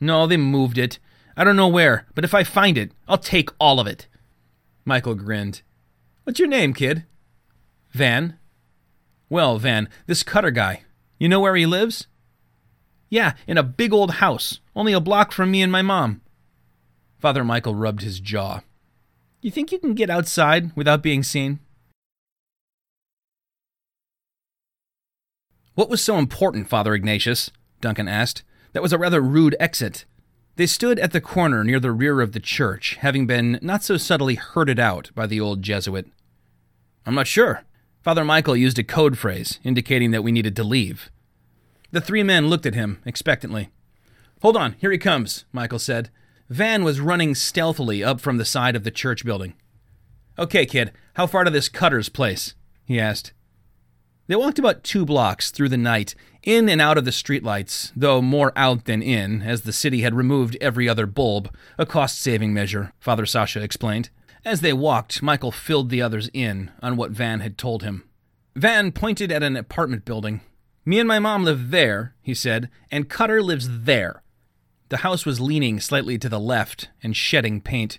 [0.00, 0.98] No, they moved it.
[1.36, 4.08] I don't know where, but if I find it, I'll take all of it.
[4.84, 5.62] Michael grinned.
[6.24, 7.04] What's your name, kid?
[7.90, 8.36] Van.
[9.28, 10.82] Well, Van, this Cutter guy,
[11.18, 12.06] you know where he lives?
[13.08, 16.20] Yeah, in a big old house, only a block from me and my mom.
[17.18, 18.60] Father Michael rubbed his jaw.
[19.40, 21.60] You think you can get outside without being seen?
[25.78, 27.52] What was so important, Father Ignatius?
[27.80, 28.42] Duncan asked.
[28.72, 30.06] That was a rather rude exit.
[30.56, 33.96] They stood at the corner near the rear of the church, having been not so
[33.96, 36.08] subtly herded out by the old Jesuit.
[37.06, 37.62] I'm not sure.
[38.02, 41.12] Father Michael used a code phrase indicating that we needed to leave.
[41.92, 43.70] The three men looked at him expectantly.
[44.42, 46.10] Hold on, here he comes, Michael said.
[46.50, 49.54] Van was running stealthily up from the side of the church building.
[50.40, 52.54] Okay, kid, how far to this Cutter's place?
[52.84, 53.32] he asked.
[54.28, 58.20] They walked about two blocks through the night, in and out of the streetlights, though
[58.20, 62.52] more out than in, as the city had removed every other bulb, a cost saving
[62.52, 64.10] measure, Father Sasha explained.
[64.44, 68.04] As they walked, Michael filled the others in on what Van had told him.
[68.54, 70.42] Van pointed at an apartment building.
[70.84, 74.22] Me and my mom live there, he said, and Cutter lives there.
[74.90, 77.98] The house was leaning slightly to the left and shedding paint.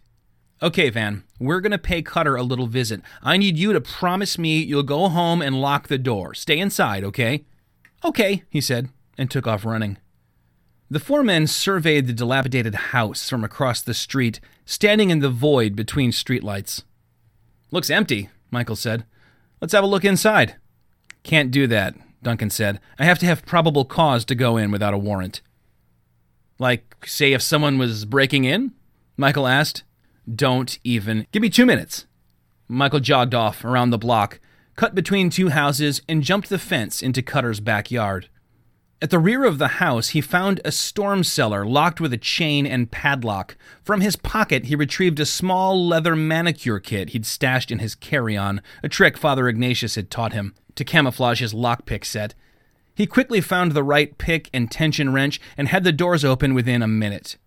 [0.61, 3.01] Okay, Van, we're going to pay Cutter a little visit.
[3.23, 6.33] I need you to promise me you'll go home and lock the door.
[6.33, 7.45] Stay inside, okay?
[8.03, 9.97] Okay, he said, and took off running.
[10.89, 15.75] The four men surveyed the dilapidated house from across the street, standing in the void
[15.75, 16.83] between streetlights.
[17.71, 19.05] Looks empty, Michael said.
[19.61, 20.55] Let's have a look inside.
[21.23, 22.81] Can't do that, Duncan said.
[22.97, 25.41] I have to have probable cause to go in without a warrant.
[26.57, 28.73] Like, say, if someone was breaking in?
[29.15, 29.83] Michael asked.
[30.33, 31.25] Don't even.
[31.31, 32.05] Give me two minutes.
[32.67, 34.39] Michael jogged off around the block,
[34.75, 38.29] cut between two houses, and jumped the fence into Cutter's backyard.
[39.01, 42.67] At the rear of the house, he found a storm cellar locked with a chain
[42.67, 43.55] and padlock.
[43.81, 48.35] From his pocket, he retrieved a small leather manicure kit he'd stashed in his carry
[48.35, 52.35] on, a trick Father Ignatius had taught him to camouflage his lockpick set.
[52.93, 56.81] He quickly found the right pick and tension wrench and had the doors open within
[56.81, 57.37] a minute.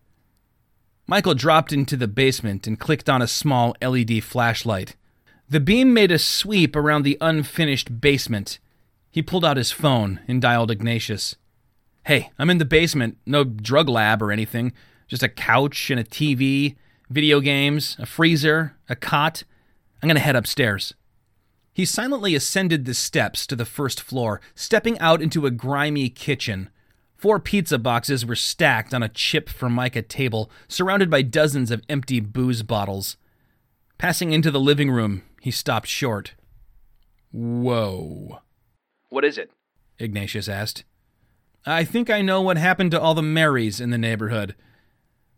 [1.13, 4.97] Michael dropped into the basement and clicked on a small LED flashlight.
[5.47, 8.59] The beam made a sweep around the unfinished basement.
[9.11, 11.37] He pulled out his phone and dialed Ignatius.
[12.07, 13.19] Hey, I'm in the basement.
[13.27, 14.73] No drug lab or anything.
[15.07, 16.77] Just a couch and a TV,
[17.11, 19.45] video games, a freezer, a cot.
[20.03, 20.95] I'm going to head upstairs.
[21.75, 26.71] He silently ascended the steps to the first floor, stepping out into a grimy kitchen.
[27.23, 32.19] Four pizza boxes were stacked on a chip formica table, surrounded by dozens of empty
[32.19, 33.17] booze bottles.
[33.97, 36.35] Passing into the living room, he stopped short.
[37.31, 38.41] Whoa.
[39.09, 39.53] What is it?
[40.01, 40.83] Ignatius asked.
[41.65, 44.57] I think I know what happened to all the Marys in the neighborhood.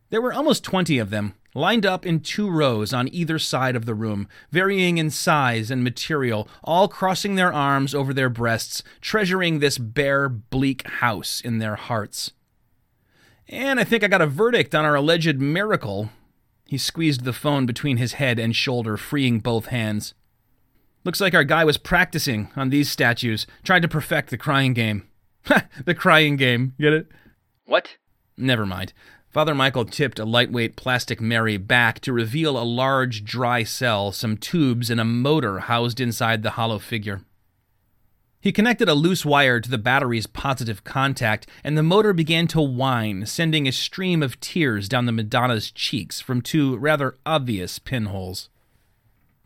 [0.08, 3.86] There were almost twenty of them, lined up in two rows on either side of
[3.86, 9.60] the room, varying in size and material, all crossing their arms over their breasts, treasuring
[9.60, 12.32] this bare, bleak house in their hearts.
[13.48, 16.10] And I think I got a verdict on our alleged miracle.
[16.66, 20.14] He squeezed the phone between his head and shoulder, freeing both hands.
[21.04, 25.06] Looks like our guy was practicing on these statues, trying to perfect the crying game.
[25.84, 26.74] the crying game.
[26.80, 27.08] Get it?
[27.66, 27.96] What?
[28.36, 28.94] Never mind.
[29.34, 34.36] Father Michael tipped a lightweight plastic Mary back to reveal a large dry cell, some
[34.36, 37.20] tubes, and a motor housed inside the hollow figure.
[38.40, 42.60] He connected a loose wire to the battery's positive contact, and the motor began to
[42.60, 48.50] whine, sending a stream of tears down the Madonna's cheeks from two rather obvious pinholes.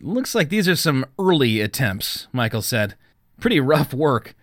[0.02, 2.94] Looks like these are some early attempts, Michael said.
[3.40, 4.34] Pretty rough work.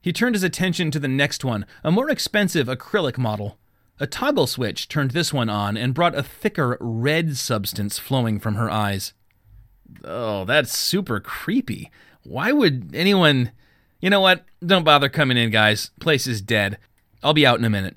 [0.00, 3.58] He turned his attention to the next one, a more expensive acrylic model.
[3.98, 8.56] A toggle switch turned this one on and brought a thicker red substance flowing from
[8.56, 9.14] her eyes.
[10.04, 11.90] Oh, that's super creepy.
[12.22, 13.52] Why would anyone.
[14.00, 14.44] You know what?
[14.64, 15.90] Don't bother coming in, guys.
[16.00, 16.78] Place is dead.
[17.22, 17.96] I'll be out in a minute.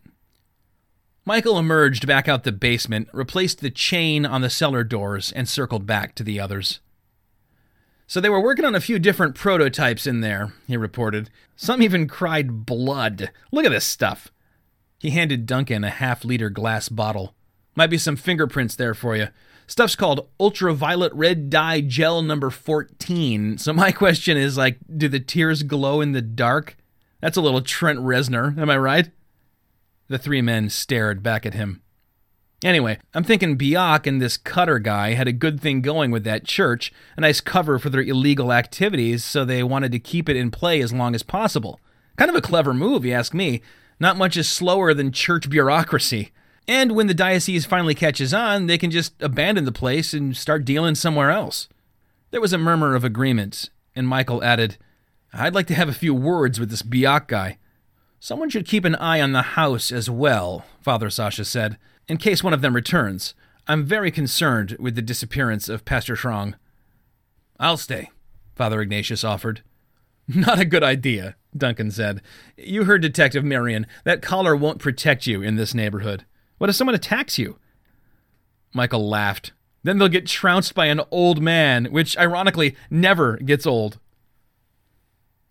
[1.26, 5.86] Michael emerged back out the basement, replaced the chain on the cellar doors, and circled
[5.86, 6.80] back to the others.
[8.08, 11.30] So they were working on a few different prototypes in there, he reported.
[11.56, 13.30] Some even cried blood.
[13.52, 14.32] Look at this stuff.
[15.00, 17.34] He handed Duncan a half liter glass bottle.
[17.76, 19.30] Might be some fingerprints there for you.
[19.66, 23.58] Stuff's called ultraviolet red dye gel number 14.
[23.58, 26.76] So my question is like, do the tears glow in the dark?
[27.22, 29.10] That's a little Trent Reznor, am I right?
[30.08, 31.82] The three men stared back at him.
[32.64, 36.44] Anyway, I'm thinking Biak and this Cutter guy had a good thing going with that
[36.44, 40.52] church, a nice cover for their illegal activities, so they wanted to keep it in
[40.52, 41.80] play as long as possible.
[42.18, 43.62] Kind of a clever move, you ask me.
[44.00, 46.32] Not much is slower than church bureaucracy.
[46.68, 50.66] And when the diocese finally catches on, they can just abandon the place and start
[50.66, 51.68] dealing somewhere else.
[52.32, 54.78] There was a murmur of agreement, and Michael added,
[55.34, 57.58] I'd like to have a few words with this Biak guy.
[58.20, 61.78] Someone should keep an eye on the house as well, Father Sasha said
[62.10, 63.36] in case one of them returns.
[63.68, 66.56] I'm very concerned with the disappearance of Pastor Schrong.
[67.60, 68.10] I'll stay,
[68.56, 69.62] Father Ignatius offered.
[70.36, 72.22] Not a good idea, Duncan said.
[72.56, 73.88] You heard Detective Marion.
[74.04, 76.24] That collar won't protect you in this neighborhood.
[76.60, 77.58] What if someone attacks you?
[78.72, 79.54] Michael laughed.
[79.82, 83.98] Then they'll get trounced by an old man, which ironically never gets old.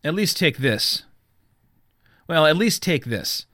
[0.04, 1.02] At least take this.
[2.28, 3.46] Well, at least take this.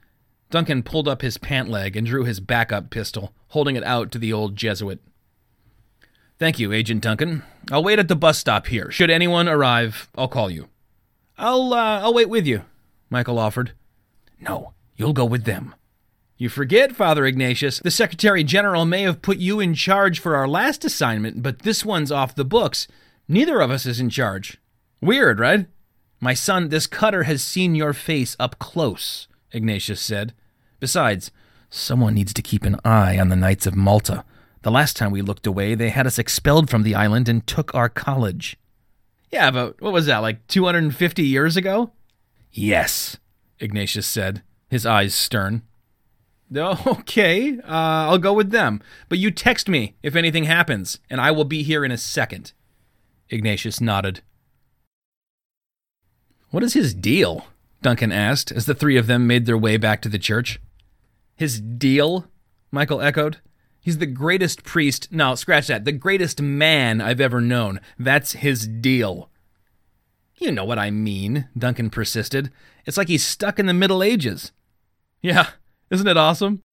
[0.51, 4.19] Duncan pulled up his pant leg and drew his backup pistol, holding it out to
[4.19, 5.01] the old Jesuit.
[6.37, 7.41] Thank you, Agent Duncan.
[7.71, 8.91] I'll wait at the bus stop here.
[8.91, 10.67] Should anyone arrive, I'll call you.
[11.37, 12.63] I'll, uh, I'll wait with you,
[13.09, 13.73] Michael offered.
[14.39, 15.75] No, you'll go with them.
[16.37, 20.47] You forget, Father Ignatius, the Secretary General may have put you in charge for our
[20.47, 22.87] last assignment, but this one's off the books.
[23.27, 24.57] Neither of us is in charge.
[24.99, 25.67] Weird, right?
[26.19, 30.33] My son, this cutter has seen your face up close, Ignatius said.
[30.79, 31.31] Besides,
[31.69, 34.25] someone needs to keep an eye on the Knights of Malta.
[34.63, 37.73] The last time we looked away, they had us expelled from the island and took
[37.73, 38.57] our college.
[39.35, 41.91] Yeah, but what was that, like 250 years ago?
[42.53, 43.17] Yes,
[43.59, 45.63] Ignatius said, his eyes stern.
[46.55, 48.81] Okay, uh, I'll go with them.
[49.09, 52.53] But you text me if anything happens, and I will be here in a second.
[53.29, 54.21] Ignatius nodded.
[56.51, 57.47] What is his deal?
[57.81, 60.61] Duncan asked as the three of them made their way back to the church.
[61.35, 62.27] His deal?
[62.71, 63.39] Michael echoed.
[63.85, 67.79] He's the greatest priest, no, scratch that, the greatest man I've ever known.
[67.99, 69.29] That's his deal.
[70.37, 72.51] You know what I mean, Duncan persisted.
[72.87, 74.51] It's like he's stuck in the Middle Ages.
[75.21, 75.49] Yeah,
[75.91, 76.63] isn't it awesome?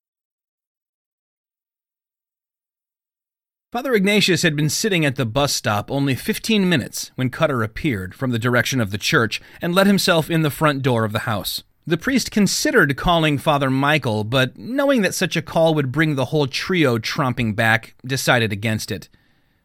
[3.73, 8.15] Father Ignatius had been sitting at the bus stop only 15 minutes when Cutter appeared
[8.15, 11.21] from the direction of the church and let himself in the front door of the
[11.21, 11.63] house.
[11.85, 16.27] The priest considered calling Father Michael, but knowing that such a call would bring the
[16.27, 19.09] whole trio tromping back, decided against it.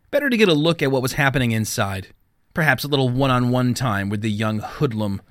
[0.09, 2.07] Better to get a look at what was happening inside.
[2.55, 5.21] Perhaps a little one on one time with the young hoodlum.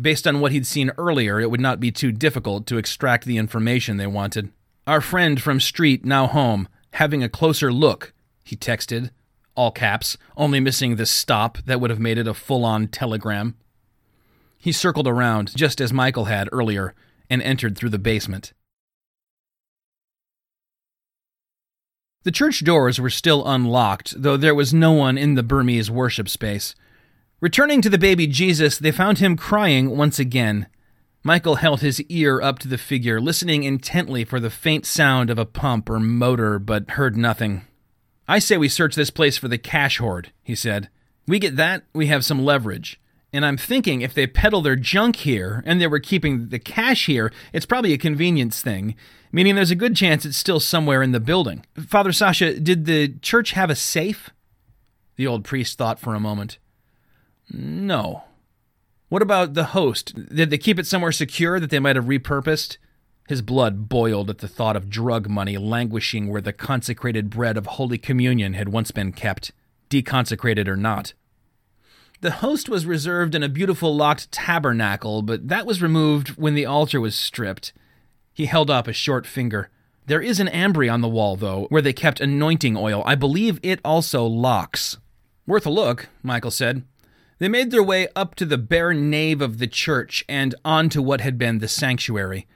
[0.00, 3.36] Based on what he'd seen earlier, it would not be too difficult to extract the
[3.36, 4.50] information they wanted.
[4.86, 9.10] Our friend from street now home, having a closer look, he texted,
[9.54, 13.56] all caps, only missing the stop that would have made it a full on telegram.
[14.60, 16.94] He circled around, just as Michael had earlier,
[17.30, 18.52] and entered through the basement.
[22.24, 26.28] The church doors were still unlocked, though there was no one in the Burmese worship
[26.28, 26.74] space.
[27.40, 30.66] Returning to the baby Jesus, they found him crying once again.
[31.22, 35.38] Michael held his ear up to the figure, listening intently for the faint sound of
[35.38, 37.62] a pump or motor, but heard nothing.
[38.28, 40.90] I say we search this place for the cash hoard, he said.
[41.26, 42.99] We get that, we have some leverage.
[43.32, 47.06] And I'm thinking if they peddle their junk here and they were keeping the cash
[47.06, 48.96] here, it's probably a convenience thing,
[49.30, 51.64] meaning there's a good chance it's still somewhere in the building.
[51.86, 54.30] Father Sasha, did the church have a safe?
[55.16, 56.58] The old priest thought for a moment.
[57.52, 58.24] No.
[59.08, 60.14] What about the host?
[60.34, 62.78] Did they keep it somewhere secure that they might have repurposed?
[63.28, 67.66] His blood boiled at the thought of drug money languishing where the consecrated bread of
[67.66, 69.52] Holy Communion had once been kept,
[69.88, 71.12] deconsecrated or not.
[72.22, 76.66] The host was reserved in a beautiful locked tabernacle, but that was removed when the
[76.66, 77.72] altar was stripped.
[78.34, 79.70] He held up a short finger.
[80.06, 83.02] There is an ambry on the wall, though, where they kept anointing oil.
[83.06, 84.98] I believe it also locks.
[85.46, 86.84] Worth a look, Michael said.
[87.38, 91.00] They made their way up to the bare nave of the church and on to
[91.00, 92.46] what had been the sanctuary.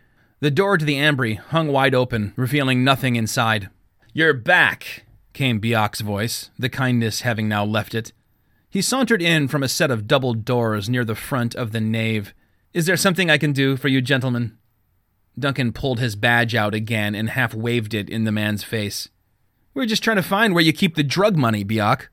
[0.40, 3.70] The door to the ambry hung wide open, revealing nothing inside.
[4.12, 8.12] You're back, came Biak's voice, the kindness having now left it.
[8.74, 12.34] He sauntered in from a set of double doors near the front of the nave.
[12.72, 14.58] Is there something I can do for you gentlemen?
[15.38, 19.08] Duncan pulled his badge out again and half waved it in the man's face.
[19.74, 22.08] We're just trying to find where you keep the drug money, Biak.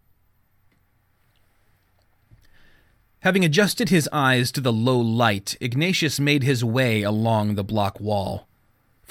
[3.21, 7.99] Having adjusted his eyes to the low light, Ignatius made his way along the block
[7.99, 8.47] wall.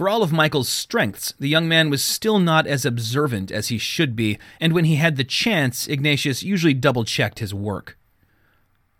[0.01, 3.77] For all of Michael's strengths, the young man was still not as observant as he
[3.77, 7.99] should be, and when he had the chance, Ignatius usually double checked his work.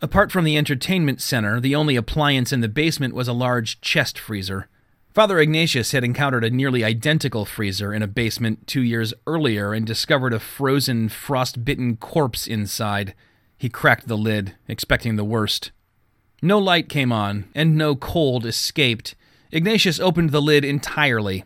[0.03, 4.19] Apart from the entertainment center, the only appliance in the basement was a large chest
[4.19, 4.69] freezer.
[5.09, 9.87] Father Ignatius had encountered a nearly identical freezer in a basement two years earlier and
[9.87, 13.15] discovered a frozen, frost bitten corpse inside.
[13.57, 15.71] He cracked the lid, expecting the worst.
[16.43, 19.15] No light came on, and no cold escaped,
[19.53, 21.45] Ignatius opened the lid entirely.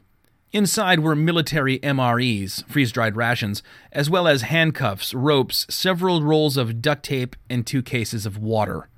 [0.53, 6.81] Inside were military MREs, freeze dried rations, as well as handcuffs, ropes, several rolls of
[6.81, 8.89] duct tape, and two cases of water.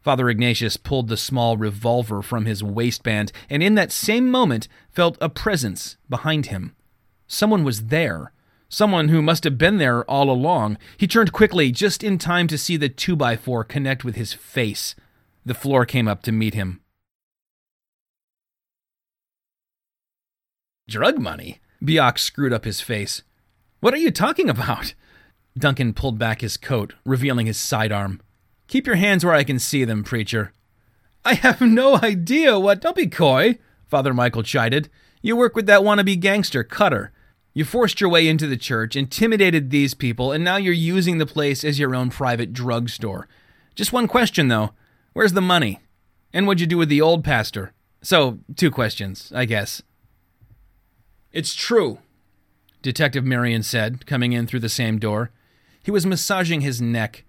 [0.00, 5.16] Father Ignatius pulled the small revolver from his waistband, and in that same moment felt
[5.20, 6.74] a presence behind him.
[7.28, 8.32] Someone was there.
[8.68, 10.78] Someone who must have been there all along.
[10.96, 14.96] He turned quickly, just in time to see the 2x4 connect with his face.
[15.46, 16.81] The floor came up to meet him.
[20.88, 21.60] Drug money?
[21.82, 23.22] Biak screwed up his face.
[23.80, 24.94] What are you talking about?
[25.56, 28.20] Duncan pulled back his coat, revealing his sidearm.
[28.68, 30.52] Keep your hands where I can see them, preacher.
[31.24, 32.80] I have no idea what.
[32.80, 34.88] Don't be coy, Father Michael chided.
[35.20, 37.12] You work with that wannabe gangster, Cutter.
[37.54, 41.26] You forced your way into the church, intimidated these people, and now you're using the
[41.26, 43.28] place as your own private drugstore.
[43.74, 44.70] Just one question, though.
[45.12, 45.80] Where's the money?
[46.32, 47.72] And what'd you do with the old pastor?
[48.00, 49.82] So, two questions, I guess.
[51.32, 51.98] It's true,
[52.82, 55.30] Detective Marion said, coming in through the same door.
[55.82, 57.24] He was massaging his neck.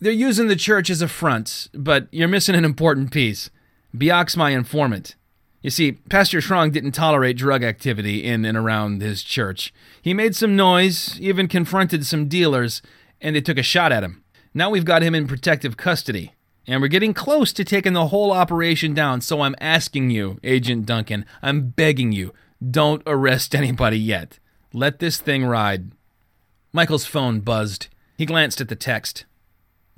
[0.00, 3.50] They're using the church as a front, but you're missing an important piece.
[3.96, 5.16] Biak's my informant.
[5.62, 9.74] You see, Pastor Schrong didn't tolerate drug activity in and around his church.
[10.00, 12.80] He made some noise, even confronted some dealers,
[13.20, 14.24] and they took a shot at him.
[14.54, 16.32] Now we've got him in protective custody,
[16.66, 20.86] and we're getting close to taking the whole operation down, so I'm asking you, Agent
[20.86, 22.32] Duncan, I'm begging you,
[22.68, 24.38] don't arrest anybody yet.
[24.72, 25.92] Let this thing ride.
[26.72, 27.88] Michael's phone buzzed.
[28.16, 29.24] He glanced at the text.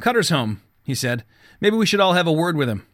[0.01, 1.25] Cutter's home, he said.
[1.61, 2.87] Maybe we should all have a word with him.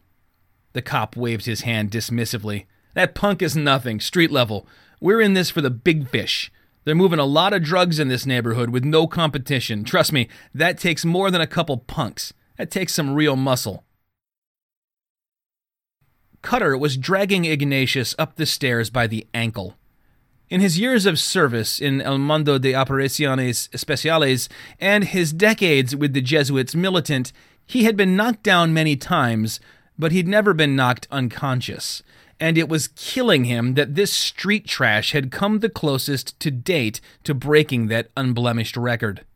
[0.73, 2.67] The cop waved his hand dismissively.
[2.95, 4.67] That punk is nothing, street level.
[5.01, 6.51] We're in this for the big fish.
[6.85, 9.85] They're moving a lot of drugs in this neighborhood with no competition.
[9.85, 12.33] Trust me, that takes more than a couple punks.
[12.57, 13.85] That takes some real muscle.
[16.49, 19.77] Cutter was dragging Ignatius up the stairs by the ankle.
[20.49, 24.49] In his years of service in El Mundo de Operaciones Especiales
[24.81, 27.35] and his decades with the Jesuits militant,
[27.67, 29.61] he had been knocked down many times,
[29.99, 32.03] but he'd never been knocked unconscious.
[32.41, 37.03] And it was killing him that this street trash had come the closest to date
[37.25, 39.27] to breaking that unblemished record.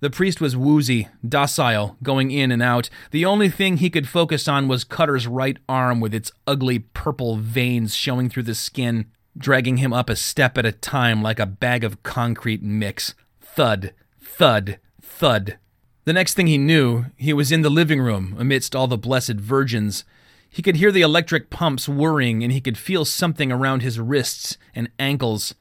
[0.00, 2.88] The priest was woozy, docile, going in and out.
[3.10, 7.36] The only thing he could focus on was Cutter's right arm with its ugly purple
[7.36, 11.46] veins showing through the skin dragging him up a step at a time like a
[11.46, 13.14] bag of concrete mix.
[13.40, 15.58] Thud, thud, thud.
[16.04, 19.34] The next thing he knew, he was in the living room amidst all the blessed
[19.34, 20.04] virgins.
[20.48, 24.56] He could hear the electric pumps whirring and he could feel something around his wrists
[24.74, 25.54] and ankles.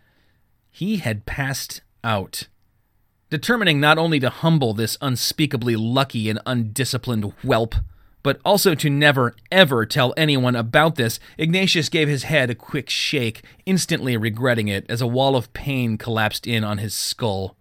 [0.71, 2.47] He had passed out.
[3.29, 7.75] Determining not only to humble this unspeakably lucky and undisciplined whelp,
[8.23, 12.89] but also to never, ever tell anyone about this, Ignatius gave his head a quick
[12.89, 17.55] shake, instantly regretting it as a wall of pain collapsed in on his skull.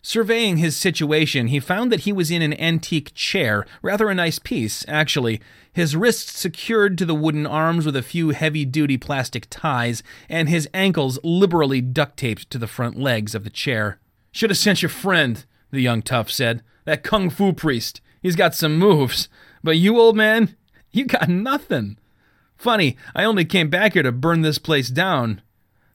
[0.00, 4.38] Surveying his situation, he found that he was in an antique chair, rather a nice
[4.38, 5.40] piece, actually,
[5.72, 10.48] his wrists secured to the wooden arms with a few heavy duty plastic ties, and
[10.48, 13.98] his ankles liberally duct taped to the front legs of the chair.
[14.32, 16.62] Should have sent your friend, the young tough said.
[16.84, 18.00] That kung fu priest.
[18.22, 19.28] He's got some moves.
[19.62, 20.56] But you, old man,
[20.90, 21.98] you got nothing.
[22.56, 25.42] Funny, I only came back here to burn this place down.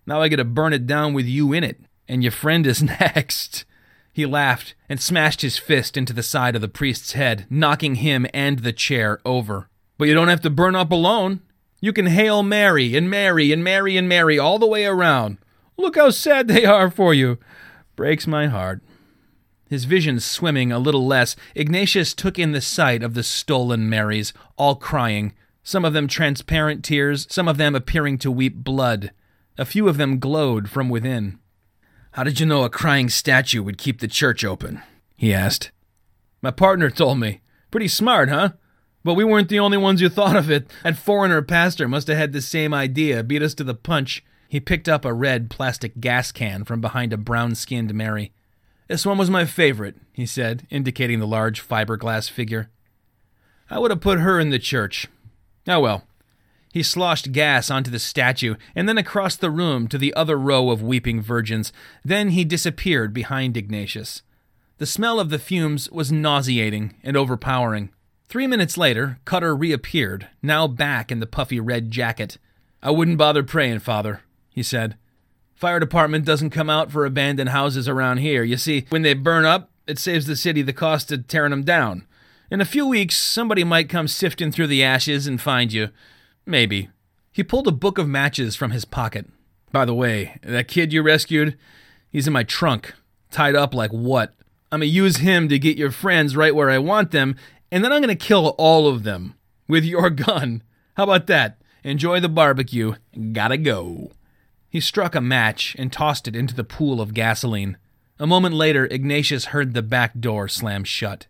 [0.05, 2.81] Now I get to burn it down with you in it, and your friend is
[2.99, 3.65] next.
[4.11, 8.25] He laughed and smashed his fist into the side of the priest's head, knocking him
[8.33, 9.69] and the chair over.
[9.97, 11.41] But you don't have to burn up alone.
[11.81, 15.38] You can hail Mary and Mary and Mary and Mary all the way around.
[15.77, 17.38] Look how sad they are for you.
[17.95, 18.81] Breaks my heart.
[19.69, 24.33] His vision swimming a little less, Ignatius took in the sight of the stolen Marys,
[24.57, 25.33] all crying,
[25.63, 29.11] some of them transparent tears, some of them appearing to weep blood.
[29.57, 31.39] A few of them glowed from within.
[32.11, 34.81] How did you know a crying statue would keep the church open?
[35.17, 35.71] he asked.
[36.41, 37.41] My partner told me.
[37.71, 38.51] Pretty smart, huh?
[39.03, 40.69] But we weren't the only ones who thought of it.
[40.83, 44.23] That foreigner pastor must have had the same idea, beat us to the punch.
[44.56, 48.32] He picked up a red plastic gas can from behind a brown skinned Mary.
[48.88, 52.70] This one was my favorite, he said, indicating the large fiberglass figure.
[53.70, 55.10] I would have put her in the church.
[55.68, 56.08] Oh well.
[56.72, 60.70] He sloshed gas onto the statue and then across the room to the other row
[60.70, 61.74] of weeping virgins.
[62.06, 64.22] Then he disappeared behind Ignatius.
[64.78, 67.89] The smell of the fumes was nauseating and overpowering.
[68.30, 72.38] Three minutes later, Cutter reappeared, now back in the puffy red jacket.
[72.82, 74.22] I wouldn't bother praying, Father,
[74.56, 74.95] he said.
[75.53, 78.43] Fire department doesn't come out for abandoned houses around here.
[78.43, 81.64] You see, when they burn up, it saves the city the cost of tearing them
[81.64, 82.08] down.
[82.49, 85.89] In a few weeks, somebody might come sifting through the ashes and find you.
[86.45, 86.89] Maybe.
[87.32, 89.28] He pulled a book of matches from his pocket.
[89.72, 91.58] By the way, that kid you rescued,
[92.10, 92.93] he's in my trunk,
[93.30, 94.34] tied up like what?
[94.72, 97.36] I'm gonna use him to get your friends right where I want them,
[97.72, 99.36] and then I'm gonna kill all of them
[99.68, 100.64] with your gun.
[100.95, 101.58] How about that?
[101.84, 102.95] Enjoy the barbecue.
[103.34, 104.12] Gotta go.
[104.70, 107.78] He struck a match and tossed it into the pool of gasoline.
[108.20, 111.28] A moment later, Ignatius heard the back door slam shut.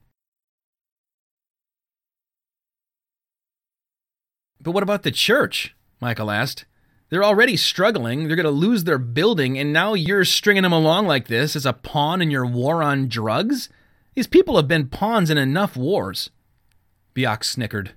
[4.62, 5.76] But what about the church?
[6.02, 6.66] Michael asked.
[7.10, 8.28] They're already struggling.
[8.28, 11.66] They're going to lose their building, and now you're stringing them along like this as
[11.66, 13.70] a pawn in your war on drugs?
[14.16, 16.32] These people have been pawns in enough wars.
[17.16, 17.94] Biak snickered.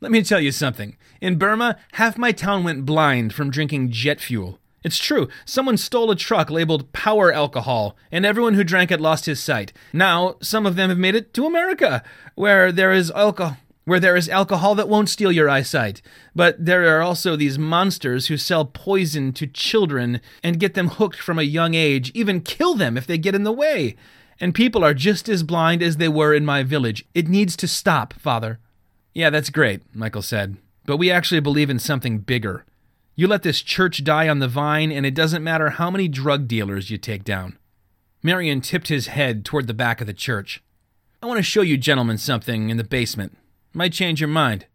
[0.00, 0.96] Let me tell you something.
[1.20, 4.58] In Burma, half my town went blind from drinking jet fuel.
[4.84, 5.28] It's true.
[5.44, 9.72] Someone stole a truck labeled power alcohol, and everyone who drank it lost his sight.
[9.92, 13.56] Now, some of them have made it to America, where there is alcohol.
[13.86, 16.02] where there is alcohol that won't steal your eyesight.
[16.34, 21.20] But there are also these monsters who sell poison to children and get them hooked
[21.20, 23.94] from a young age, even kill them if they get in the way.
[24.40, 27.06] And people are just as blind as they were in my village.
[27.14, 28.58] It needs to stop, Father.
[29.16, 30.58] Yeah, that's great, Michael said.
[30.84, 32.66] But we actually believe in something bigger.
[33.14, 36.46] You let this church die on the vine, and it doesn't matter how many drug
[36.46, 37.56] dealers you take down.
[38.22, 40.62] Marion tipped his head toward the back of the church.
[41.22, 43.38] I want to show you gentlemen something in the basement.
[43.72, 44.66] Might change your mind.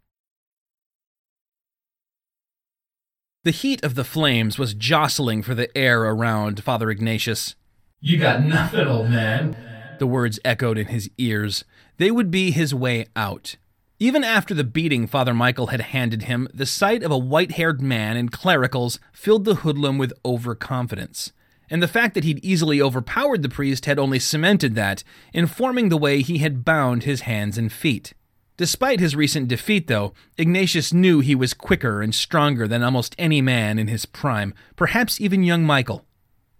[3.44, 7.54] The heat of the flames was jostling for the air around Father Ignatius.
[8.00, 9.56] You got nothing, old man.
[10.00, 11.64] The words echoed in his ears.
[11.98, 13.54] They would be his way out.
[14.02, 17.80] Even after the beating Father Michael had handed him, the sight of a white haired
[17.80, 21.30] man in clericals filled the hoodlum with overconfidence.
[21.70, 25.96] And the fact that he'd easily overpowered the priest had only cemented that, informing the
[25.96, 28.12] way he had bound his hands and feet.
[28.56, 33.40] Despite his recent defeat, though, Ignatius knew he was quicker and stronger than almost any
[33.40, 36.04] man in his prime, perhaps even young Michael.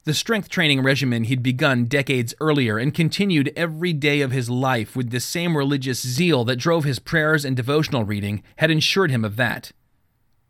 [0.04, 4.96] The strength training regimen he'd begun decades earlier and continued every day of his life
[4.96, 9.24] with the same religious zeal that drove his prayers and devotional reading had ensured him
[9.24, 9.70] of that.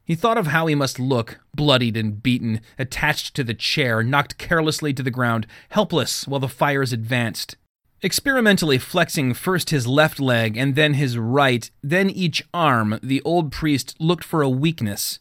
[0.06, 4.38] He thought of how he must look, bloodied and beaten, attached to the chair, knocked
[4.38, 7.56] carelessly to the ground, helpless while the fires advanced.
[8.00, 13.52] Experimentally flexing first his left leg and then his right, then each arm, the old
[13.52, 15.18] priest looked for a weakness.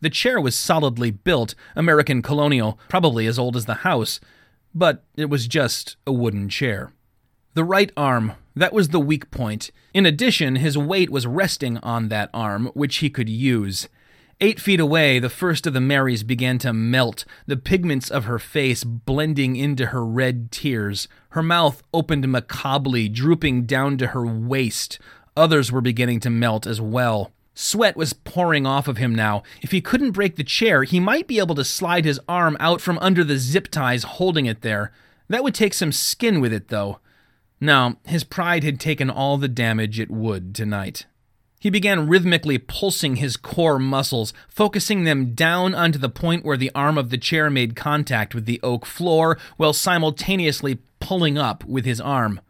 [0.00, 4.20] The chair was solidly built, American colonial, probably as old as the house,
[4.74, 6.92] but it was just a wooden chair.
[7.54, 9.70] The right arm, that was the weak point.
[9.92, 13.88] In addition, his weight was resting on that arm, which he could use.
[14.42, 18.38] Eight feet away, the first of the Marys began to melt, the pigments of her
[18.38, 21.08] face blending into her red tears.
[21.30, 24.98] Her mouth opened macabrely, drooping down to her waist.
[25.36, 27.32] Others were beginning to melt as well.
[27.60, 29.42] Sweat was pouring off of him now.
[29.60, 32.80] If he couldn't break the chair, he might be able to slide his arm out
[32.80, 34.92] from under the zip ties holding it there.
[35.28, 37.00] That would take some skin with it, though.
[37.60, 41.04] No, his pride had taken all the damage it would tonight.
[41.60, 46.72] He began rhythmically pulsing his core muscles, focusing them down onto the point where the
[46.74, 51.84] arm of the chair made contact with the oak floor, while simultaneously pulling up with
[51.84, 52.40] his arm.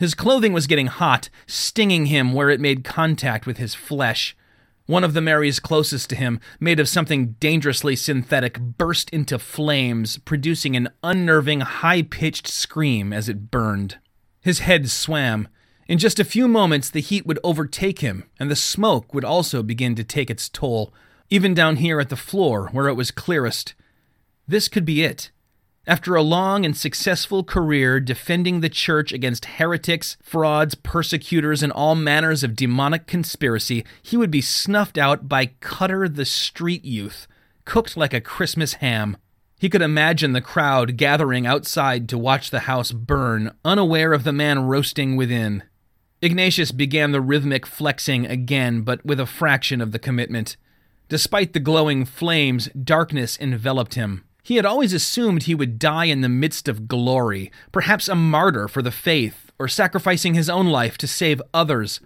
[0.00, 4.34] His clothing was getting hot, stinging him where it made contact with his flesh.
[4.86, 10.16] One of the Marys closest to him, made of something dangerously synthetic, burst into flames,
[10.16, 13.98] producing an unnerving, high pitched scream as it burned.
[14.40, 15.48] His head swam.
[15.86, 19.62] In just a few moments, the heat would overtake him, and the smoke would also
[19.62, 20.94] begin to take its toll,
[21.28, 23.74] even down here at the floor where it was clearest.
[24.48, 25.30] This could be it.
[25.90, 31.96] After a long and successful career defending the church against heretics, frauds, persecutors, and all
[31.96, 37.26] manners of demonic conspiracy, he would be snuffed out by Cutter the street youth,
[37.64, 39.16] cooked like a Christmas ham.
[39.58, 44.32] He could imagine the crowd gathering outside to watch the house burn, unaware of the
[44.32, 45.64] man roasting within.
[46.22, 50.56] Ignatius began the rhythmic flexing again, but with a fraction of the commitment.
[51.08, 54.22] Despite the glowing flames, darkness enveloped him.
[54.42, 58.68] He had always assumed he would die in the midst of glory, perhaps a martyr
[58.68, 62.00] for the faith, or sacrificing his own life to save others.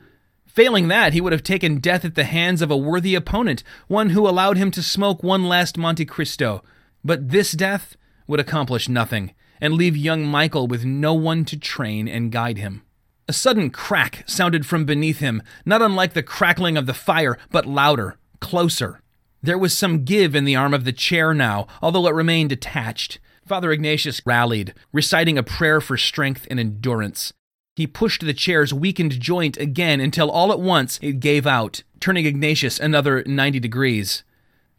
[0.46, 4.10] Failing that, he would have taken death at the hands of a worthy opponent, one
[4.10, 6.62] who allowed him to smoke one last Montecristo.
[7.04, 12.08] But this death would accomplish nothing, and leave young Michael with no one to train
[12.08, 12.82] and guide him.
[13.26, 17.66] A sudden crack sounded from beneath him, not unlike the crackling of the fire, but
[17.66, 19.00] louder, closer.
[19.44, 23.18] There was some give in the arm of the chair now, although it remained attached.
[23.44, 27.34] Father Ignatius rallied, reciting a prayer for strength and endurance.
[27.76, 32.24] He pushed the chair's weakened joint again until all at once it gave out, turning
[32.24, 34.24] Ignatius another 90 degrees.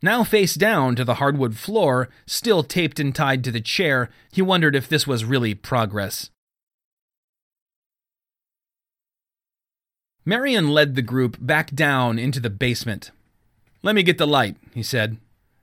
[0.01, 4.41] Now face down to the hardwood floor, still taped and tied to the chair, he
[4.41, 6.31] wondered if this was really progress.
[10.25, 13.11] Marion led the group back down into the basement.
[13.85, 15.17] Let me get the light, he said.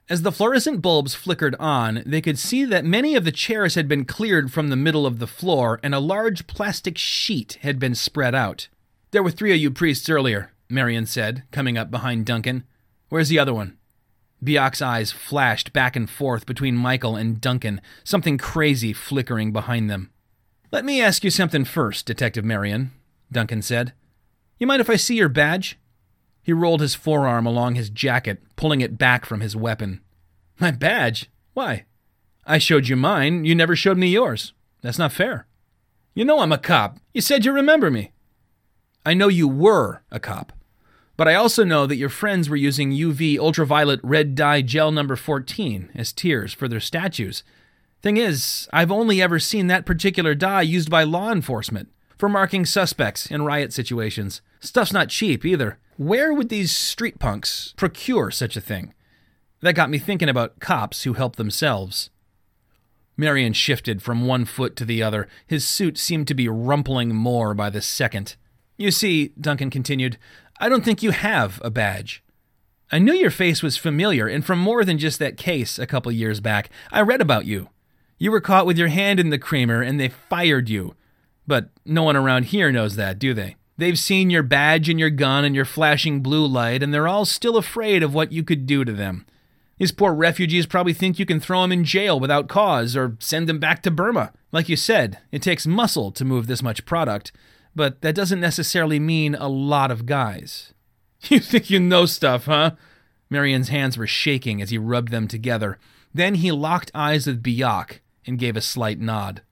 [0.08, 3.88] As the fluorescent bulbs flickered on, they could see that many of the chairs had
[3.88, 7.96] been cleared from the middle of the floor and a large plastic sheet had been
[7.96, 8.68] spread out.
[9.10, 12.62] There were three of you priests earlier, Marion said, coming up behind Duncan.
[13.08, 13.76] Where's the other one?
[14.40, 20.12] Biak's eyes flashed back and forth between Michael and Duncan, something crazy flickering behind them.
[20.70, 22.92] Let me ask you something first, Detective Marion,
[23.32, 23.94] Duncan said.
[24.60, 25.76] You mind if I see your badge?
[26.42, 30.00] He rolled his forearm along his jacket, pulling it back from his weapon.
[30.58, 31.30] My badge?
[31.54, 31.84] Why?
[32.44, 33.44] I showed you mine.
[33.44, 34.52] You never showed me yours.
[34.80, 35.46] That's not fair.
[36.14, 36.98] You know I'm a cop.
[37.14, 38.12] You said you remember me.
[39.06, 40.52] I know you were a cop,
[41.16, 45.16] but I also know that your friends were using UV ultraviolet red dye gel number
[45.16, 47.42] 14 as tears for their statues.
[48.02, 51.88] Thing is, I've only ever seen that particular dye used by law enforcement
[52.18, 54.42] for marking suspects in riot situations.
[54.60, 55.78] Stuff's not cheap either.
[55.96, 58.94] Where would these street punks procure such a thing?
[59.60, 62.10] That got me thinking about cops who help themselves.
[63.16, 65.28] Marion shifted from one foot to the other.
[65.46, 68.36] His suit seemed to be rumpling more by the second.
[68.76, 70.18] You see, Duncan continued,
[70.58, 72.24] I don't think you have a badge.
[72.90, 76.10] I knew your face was familiar, and from more than just that case a couple
[76.10, 77.68] years back, I read about you.
[78.18, 80.94] You were caught with your hand in the creamer, and they fired you.
[81.46, 83.56] But no one around here knows that, do they?
[83.82, 87.24] They've seen your badge and your gun and your flashing blue light, and they're all
[87.24, 89.26] still afraid of what you could do to them.
[89.76, 93.48] These poor refugees probably think you can throw them in jail without cause or send
[93.48, 94.32] them back to Burma.
[94.52, 97.32] Like you said, it takes muscle to move this much product,
[97.74, 100.72] but that doesn't necessarily mean a lot of guys.
[101.28, 102.76] You think you know stuff, huh?
[103.30, 105.76] Marion's hands were shaking as he rubbed them together.
[106.14, 109.42] Then he locked eyes with Biak and gave a slight nod.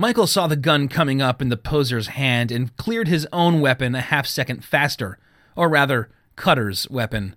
[0.00, 3.94] Michael saw the gun coming up in the poser's hand and cleared his own weapon
[3.94, 5.18] a half second faster,
[5.54, 7.36] or rather, Cutter's weapon.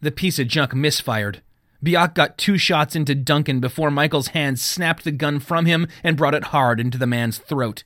[0.00, 1.42] The piece of junk misfired.
[1.84, 6.16] Biak got two shots into Duncan before Michael's hand snapped the gun from him and
[6.16, 7.84] brought it hard into the man's throat.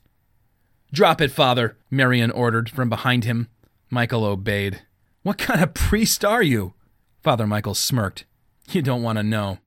[0.93, 3.49] Drop it, father, Marion ordered from behind him.
[3.89, 4.83] Michael obeyed.
[5.23, 6.75] What kind of priest are you?
[7.21, 8.23] Father Michael smirked.
[8.69, 9.57] You don't want to know.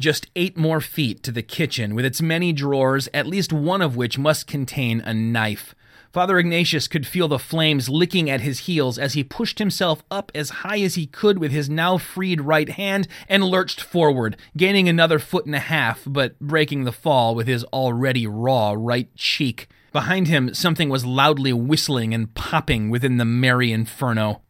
[0.00, 3.96] Just eight more feet to the kitchen, with its many drawers, at least one of
[3.96, 5.74] which must contain a knife.
[6.10, 10.32] Father Ignatius could feel the flames licking at his heels as he pushed himself up
[10.34, 14.88] as high as he could with his now freed right hand and lurched forward, gaining
[14.88, 19.68] another foot and a half, but breaking the fall with his already raw right cheek.
[19.92, 24.40] Behind him, something was loudly whistling and popping within the merry inferno.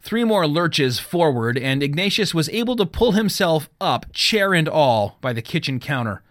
[0.00, 5.18] Three more lurches forward, and Ignatius was able to pull himself up, chair and all,
[5.20, 6.22] by the kitchen counter.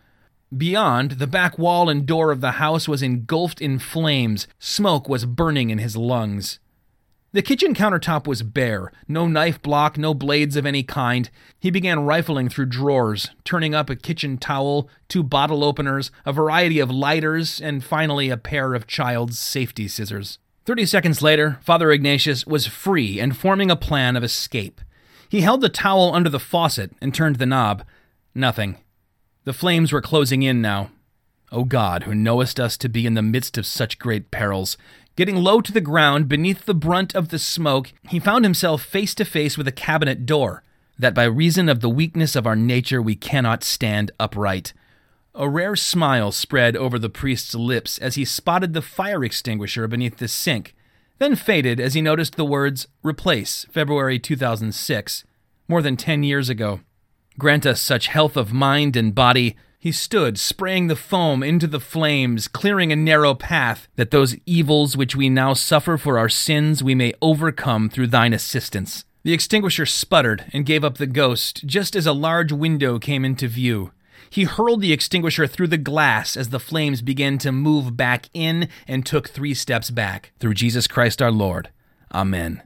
[0.55, 4.47] Beyond, the back wall and door of the house was engulfed in flames.
[4.59, 6.59] Smoke was burning in his lungs.
[7.33, 11.29] The kitchen countertop was bare, no knife block, no blades of any kind.
[11.59, 16.79] He began rifling through drawers, turning up a kitchen towel, two bottle openers, a variety
[16.79, 20.39] of lighters, and finally a pair of child's safety scissors.
[20.67, 24.81] Thirty seconds later, Father Ignatius was free and forming a plan of escape.
[25.29, 27.85] He held the towel under the faucet and turned the knob.
[28.35, 28.75] Nothing.
[29.45, 30.91] The flames were closing in now.
[31.53, 34.75] O God, who knowest us to be in the midst of such great perils,
[35.15, 39.15] Getting low to the ground beneath the brunt of the smoke, he found himself face
[39.15, 40.63] to face with a cabinet door,
[40.99, 44.73] that by reason of the weakness of our nature we cannot stand upright.
[45.39, 50.17] A rare smile spread over the priest's lips as he spotted the fire extinguisher beneath
[50.17, 50.73] the sink,
[51.19, 55.25] then faded as he noticed the words Replace, February 2006,
[55.67, 56.79] more than ten years ago.
[57.37, 61.79] Grant us such health of mind and body he stood, spraying the foam into the
[61.79, 66.81] flames, clearing a narrow path, that those evils which we now suffer for our sins
[66.81, 69.05] we may overcome through thine assistance.
[69.21, 73.47] The extinguisher sputtered and gave up the ghost just as a large window came into
[73.47, 73.91] view.
[74.29, 78.69] He hurled the extinguisher through the glass as the flames began to move back in
[78.87, 80.31] and took three steps back.
[80.39, 81.69] Through Jesus Christ our Lord.
[82.13, 82.63] Amen.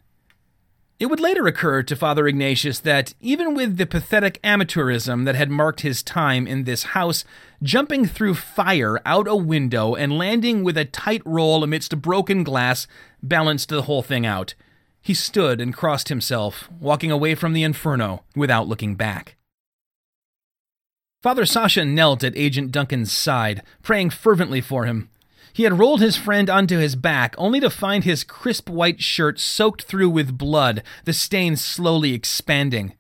[1.01, 5.49] It would later occur to Father Ignatius that, even with the pathetic amateurism that had
[5.49, 7.25] marked his time in this house,
[7.63, 12.85] jumping through fire out a window and landing with a tight roll amidst broken glass
[13.23, 14.53] balanced the whole thing out.
[15.01, 19.37] He stood and crossed himself, walking away from the inferno without looking back.
[21.21, 25.07] Father Sasha knelt at Agent Duncan's side, praying fervently for him.
[25.53, 29.39] He had rolled his friend onto his back, only to find his crisp white shirt
[29.39, 32.95] soaked through with blood, the stain slowly expanding.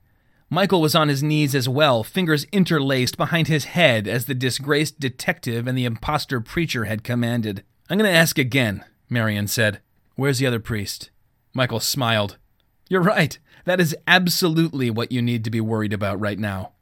[0.51, 4.99] Michael was on his knees as well, fingers interlaced behind his head as the disgraced
[4.99, 7.63] detective and the impostor preacher had commanded.
[7.89, 9.79] I'm going to ask again, Marion said.
[10.15, 11.09] Where's the other priest?
[11.53, 12.37] Michael smiled.
[12.87, 13.39] You're right.
[13.65, 16.73] That is absolutely what you need to be worried about right now.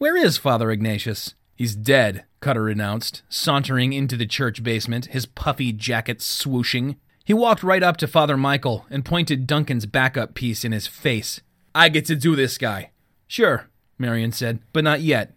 [0.00, 1.34] Where is Father Ignatius?
[1.54, 6.96] He's dead, Cutter announced, sauntering into the church basement, his puffy jacket swooshing.
[7.22, 11.42] He walked right up to Father Michael and pointed Duncan's backup piece in his face.
[11.74, 12.92] I get to do this guy.
[13.26, 15.34] Sure, Marion said, but not yet.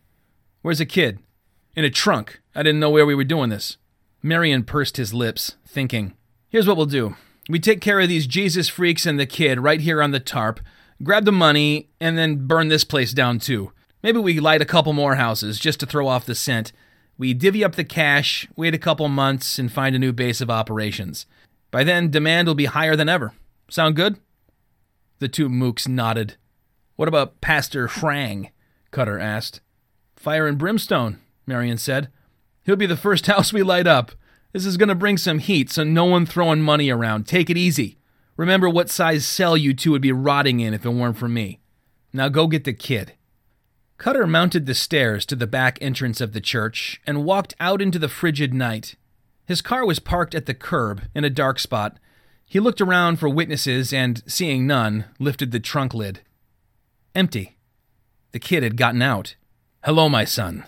[0.62, 1.20] Where's the kid?
[1.76, 2.40] In a trunk.
[2.56, 3.76] I didn't know where we were doing this.
[4.22, 6.14] Marion pursed his lips, thinking.
[6.48, 7.18] Here's what we'll do.
[7.50, 10.62] We take care of these Jesus freaks and the kid right here on the tarp,
[11.04, 13.74] grab the money, and then burn this place down too.
[14.04, 16.74] Maybe we light a couple more houses just to throw off the scent.
[17.18, 20.50] We divvy up the cash, wait a couple months, and find a new base of
[20.50, 21.26] operations.
[21.72, 23.34] By then, demand will be higher than ever.
[23.70, 24.20] Sound good?
[25.20, 26.36] The two mooks nodded.
[26.98, 28.52] What about Pastor Frang?
[28.92, 29.62] Cutter asked.
[30.18, 32.10] Fire and brimstone, Marion said.
[32.64, 34.12] He'll be the first house we light up.
[34.52, 37.26] This is going to bring some heat, so no one throwing money around.
[37.26, 37.98] Take it easy.
[38.36, 41.60] Remember what size cell you two would be rotting in if it weren't for me.
[42.12, 43.14] Now go get the kid.
[44.04, 47.98] Cutter mounted the stairs to the back entrance of the church and walked out into
[47.98, 48.96] the frigid night.
[49.46, 52.00] His car was parked at the curb in a dark spot.
[52.46, 56.20] He looked around for witnesses and, seeing none, lifted the trunk lid.
[57.16, 57.56] Empty.
[58.34, 59.36] The kid had gotten out.
[59.86, 60.66] Hello, my son.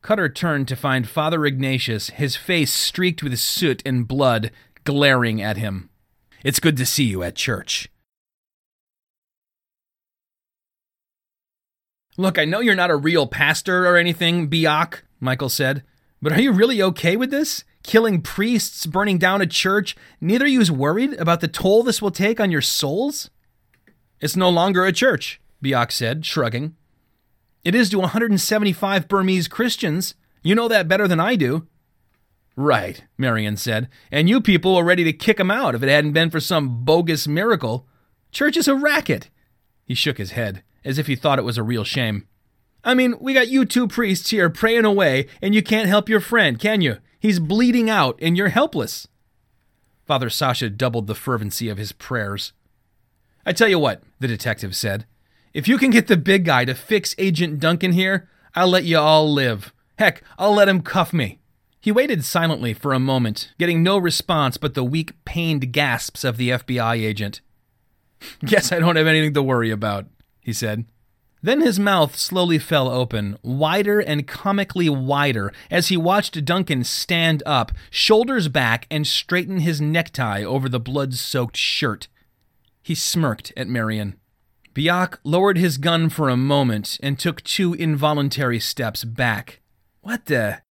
[0.00, 4.50] Cutter turned to find Father Ignatius, his face streaked with soot and blood,
[4.82, 5.88] glaring at him.
[6.42, 7.91] It's good to see you at church.
[12.18, 15.82] Look, I know you're not a real pastor or anything, Biak, Michael said,
[16.20, 17.64] but are you really okay with this?
[17.82, 19.96] Killing priests, burning down a church?
[20.20, 23.30] Neither of you is worried about the toll this will take on your souls?
[24.20, 26.76] It's no longer a church, Biak said, shrugging.
[27.64, 30.14] It is to 175 Burmese Christians.
[30.42, 31.66] You know that better than I do.
[32.56, 36.12] Right, Marion said, and you people were ready to kick him out if it hadn't
[36.12, 37.86] been for some bogus miracle.
[38.30, 39.30] Church is a racket.
[39.86, 42.26] He shook his head as if he thought it was a real shame.
[42.84, 46.20] I mean, we got you two priests here praying away, and you can't help your
[46.20, 46.98] friend, can you?
[47.20, 49.06] He's bleeding out, and you're helpless.
[50.04, 52.52] Father Sasha doubled the fervency of his prayers.
[53.46, 55.06] I tell you what, the detective said.
[55.54, 58.98] If you can get the big guy to fix Agent Duncan here, I'll let you
[58.98, 59.72] all live.
[59.98, 61.38] Heck, I'll let him cuff me.
[61.80, 66.36] He waited silently for a moment, getting no response but the weak, pained gasps of
[66.36, 67.40] the FBI agent.
[68.44, 70.06] Guess I don't have anything to worry about
[70.42, 70.84] he said.
[71.44, 77.42] Then his mouth slowly fell open, wider and comically wider, as he watched Duncan stand
[77.44, 82.06] up, shoulders back, and straighten his necktie over the blood soaked shirt.
[82.80, 84.16] He smirked at Marion.
[84.74, 89.60] Biak lowered his gun for a moment and took two involuntary steps back.
[90.00, 90.62] What the?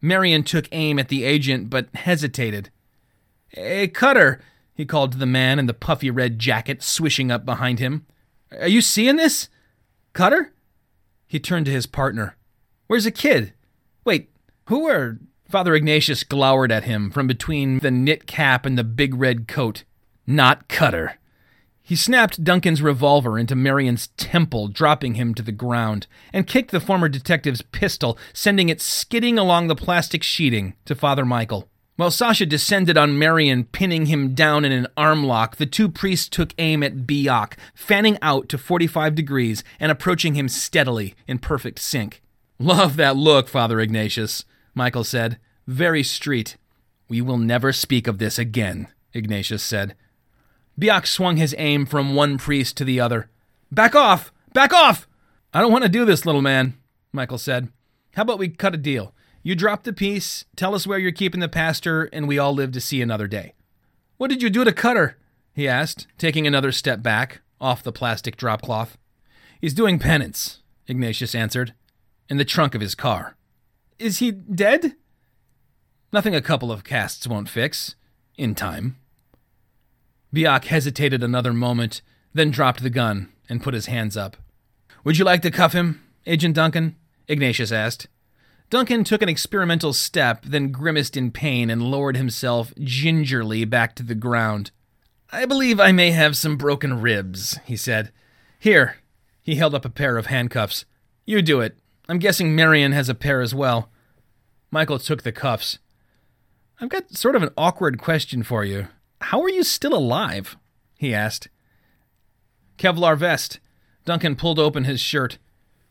[0.00, 2.70] Marion took aim at the agent but hesitated.
[3.48, 4.40] Hey, Cutter,
[4.74, 8.06] he called to the man in the puffy red jacket swishing up behind him.
[8.60, 9.48] Are you seeing this?
[10.12, 10.52] Cutter?
[11.26, 12.36] He turned to his partner.
[12.86, 13.52] Where's the kid?
[14.04, 14.30] Wait,
[14.66, 15.18] who are.
[15.48, 19.84] Father Ignatius glowered at him from between the knit cap and the big red coat.
[20.26, 21.18] Not Cutter.
[21.82, 26.80] He snapped Duncan's revolver into Marion's temple, dropping him to the ground, and kicked the
[26.80, 31.68] former detective's pistol, sending it skidding along the plastic sheeting to Father Michael.
[31.96, 36.28] While Sasha descended on Marion, pinning him down in an arm lock, the two priests
[36.28, 41.78] took aim at Biak, fanning out to 45 degrees and approaching him steadily in perfect
[41.78, 42.20] sync.
[42.58, 44.44] Love that look, Father Ignatius,
[44.74, 45.38] Michael said.
[45.66, 46.58] Very street.
[47.08, 49.94] We will never speak of this again, Ignatius said.
[50.78, 53.30] Biak swung his aim from one priest to the other.
[53.72, 54.32] Back off!
[54.52, 55.08] Back off!
[55.54, 56.74] I don't want to do this, little man,
[57.12, 57.68] Michael said.
[58.14, 59.14] How about we cut a deal?
[59.46, 62.72] You drop the piece, tell us where you're keeping the pastor, and we all live
[62.72, 63.54] to see another day.
[64.16, 65.18] What did you do to Cutter?
[65.52, 68.98] he asked, taking another step back, off the plastic drop cloth.
[69.60, 71.74] He's doing penance, Ignatius answered,
[72.28, 73.36] in the trunk of his car.
[74.00, 74.96] Is he dead?
[76.12, 77.94] Nothing a couple of casts won't fix.
[78.36, 78.96] In time.
[80.34, 82.02] Biak hesitated another moment,
[82.34, 84.36] then dropped the gun and put his hands up.
[85.04, 86.96] Would you like to cuff him, Agent Duncan?
[87.28, 88.08] Ignatius asked.
[88.68, 94.02] Duncan took an experimental step, then grimaced in pain and lowered himself gingerly back to
[94.02, 94.72] the ground.
[95.30, 98.12] I believe I may have some broken ribs, he said.
[98.58, 98.96] Here.
[99.40, 100.84] He held up a pair of handcuffs.
[101.24, 101.78] You do it.
[102.08, 103.90] I'm guessing Marion has a pair as well.
[104.72, 105.78] Michael took the cuffs.
[106.80, 108.88] I've got sort of an awkward question for you.
[109.20, 110.56] How are you still alive?
[110.98, 111.48] he asked.
[112.78, 113.60] Kevlar vest.
[114.04, 115.38] Duncan pulled open his shirt.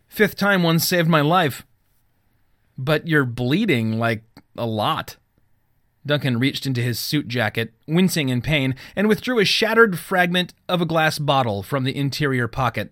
[0.08, 1.66] Fifth time one saved my life
[2.78, 4.24] but you're bleeding like
[4.58, 5.18] a lot.
[6.06, 10.82] Duncan reached into his suit jacket, wincing in pain, and withdrew a shattered fragment of
[10.82, 12.92] a glass bottle from the interior pocket.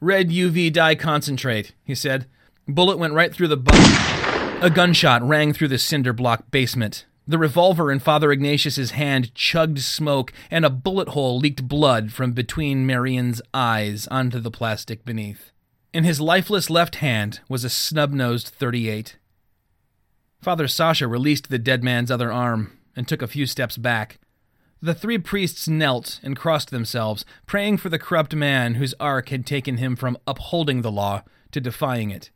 [0.00, 2.26] Red UV dye concentrate, he said.
[2.66, 4.64] Bullet went right through the bottle.
[4.64, 7.04] A gunshot rang through the cinder block basement.
[7.26, 12.32] The revolver in Father Ignatius's hand chugged smoke, and a bullet hole leaked blood from
[12.32, 15.52] between Marion's eyes onto the plastic beneath.
[15.92, 19.18] In his lifeless left hand was a snub nosed 38.
[20.40, 24.18] Father Sasha released the dead man's other arm and took a few steps back.
[24.80, 29.46] The three priests knelt and crossed themselves, praying for the corrupt man whose arc had
[29.46, 31.22] taken him from upholding the law
[31.52, 32.30] to defying it.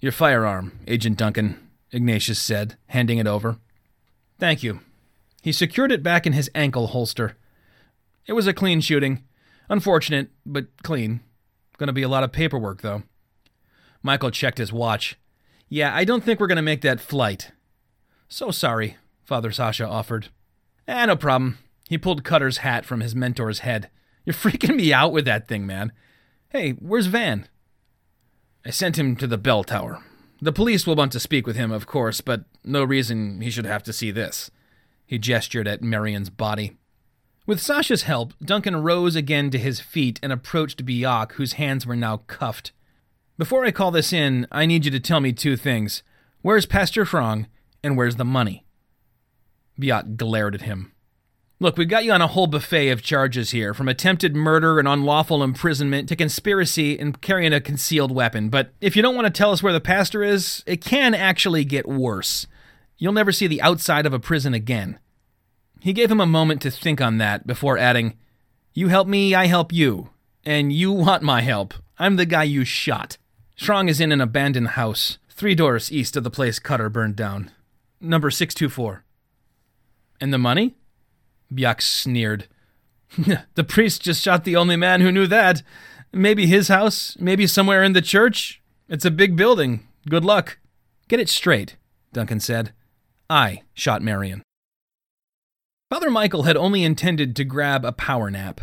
[0.00, 3.58] Your firearm, Agent Duncan, Ignatius said, handing it over.
[4.40, 4.80] Thank you.
[5.42, 7.36] He secured it back in his ankle holster.
[8.26, 9.24] It was a clean shooting.
[9.68, 11.20] Unfortunate, but clean.
[11.78, 13.04] Gonna be a lot of paperwork, though.
[14.02, 15.16] Michael checked his watch.
[15.68, 17.52] Yeah, I don't think we're gonna make that flight.
[18.28, 20.28] So sorry, Father Sasha offered.
[20.86, 21.58] Eh, no problem.
[21.88, 23.88] He pulled Cutter's hat from his mentor's head.
[24.24, 25.92] You're freaking me out with that thing, man.
[26.50, 27.48] Hey, where's Van?
[28.64, 30.02] I sent him to the bell tower.
[30.40, 33.64] The police will want to speak with him, of course, but no reason he should
[33.64, 34.50] have to see this.
[35.06, 36.76] He gestured at Marion's body.
[37.48, 41.96] With Sasha's help, Duncan rose again to his feet and approached Biak, whose hands were
[41.96, 42.72] now cuffed.
[43.38, 46.02] Before I call this in, I need you to tell me two things.
[46.42, 47.46] Where's Pastor Schrong,
[47.82, 48.66] and where's the money?
[49.80, 50.92] Biak glared at him.
[51.58, 54.86] Look, we've got you on a whole buffet of charges here, from attempted murder and
[54.86, 58.50] unlawful imprisonment to conspiracy and carrying a concealed weapon.
[58.50, 61.64] But if you don't want to tell us where the pastor is, it can actually
[61.64, 62.46] get worse.
[62.98, 64.98] You'll never see the outside of a prison again.
[65.80, 68.16] He gave him a moment to think on that before adding,
[68.74, 70.10] You help me, I help you.
[70.44, 71.74] And you want my help.
[71.98, 73.18] I'm the guy you shot.
[73.56, 77.50] Schrong is in an abandoned house, three doors east of the place Cutter burned down.
[78.00, 79.04] Number 624.
[80.20, 80.76] And the money?
[81.52, 82.46] Biak sneered.
[83.54, 85.62] the priest just shot the only man who knew that.
[86.12, 88.62] Maybe his house, maybe somewhere in the church.
[88.88, 89.86] It's a big building.
[90.08, 90.58] Good luck.
[91.08, 91.76] Get it straight,
[92.12, 92.72] Duncan said.
[93.28, 94.42] I shot Marion.
[95.90, 98.60] Father Michael had only intended to grab a power nap.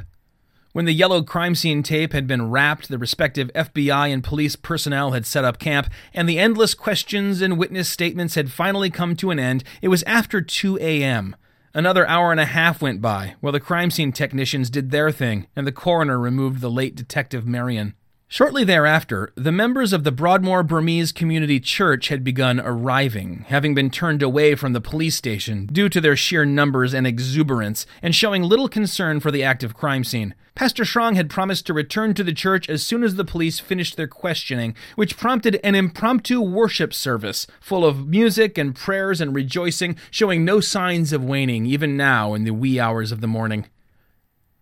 [0.73, 5.13] When the yellow crime scene tape had been wrapped, the respective FBI and police personnel
[5.13, 9.31] had set up camp, and the endless questions and witness statements had finally come to
[9.31, 11.35] an end, it was after 2 a.m.
[11.73, 15.47] Another hour and a half went by while the crime scene technicians did their thing
[15.55, 17.95] and the coroner removed the late Detective Marion.
[18.27, 23.91] Shortly thereafter, the members of the Broadmoor Burmese Community Church had begun arriving, having been
[23.91, 28.41] turned away from the police station due to their sheer numbers and exuberance, and showing
[28.41, 30.33] little concern for the active crime scene.
[30.55, 33.95] Pastor Schrong had promised to return to the church as soon as the police finished
[33.95, 39.97] their questioning, which prompted an impromptu worship service full of music and prayers and rejoicing,
[40.09, 43.67] showing no signs of waning even now in the wee hours of the morning.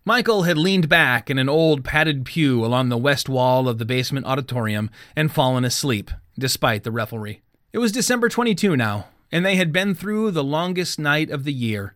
[0.06, 3.86] Michael had leaned back in an old padded pew along the west wall of the
[3.86, 7.40] basement auditorium and fallen asleep, despite the revelry.
[7.72, 11.54] It was December 22 now, and they had been through the longest night of the
[11.54, 11.94] year.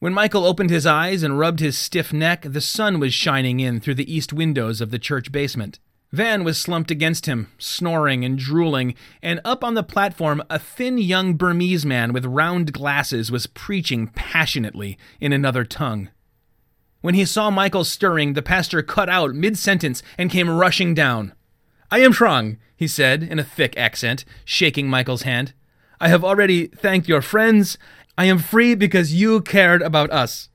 [0.00, 3.78] When Michael opened his eyes and rubbed his stiff neck, the sun was shining in
[3.78, 5.78] through the east windows of the church basement.
[6.10, 10.98] Van was slumped against him, snoring and drooling, and up on the platform, a thin
[10.98, 16.08] young Burmese man with round glasses was preaching passionately in another tongue.
[17.06, 21.34] When he saw Michael stirring, the pastor cut out mid sentence and came rushing down.
[21.88, 25.52] I am Schrong, he said in a thick accent, shaking Michael's hand.
[26.00, 27.78] I have already thanked your friends.
[28.18, 30.48] I am free because you cared about us.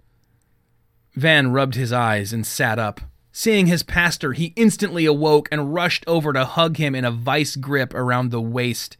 [1.15, 2.99] Van rubbed his eyes and sat up.
[3.31, 7.55] Seeing his pastor, he instantly awoke and rushed over to hug him in a vice
[7.55, 8.97] grip around the waist.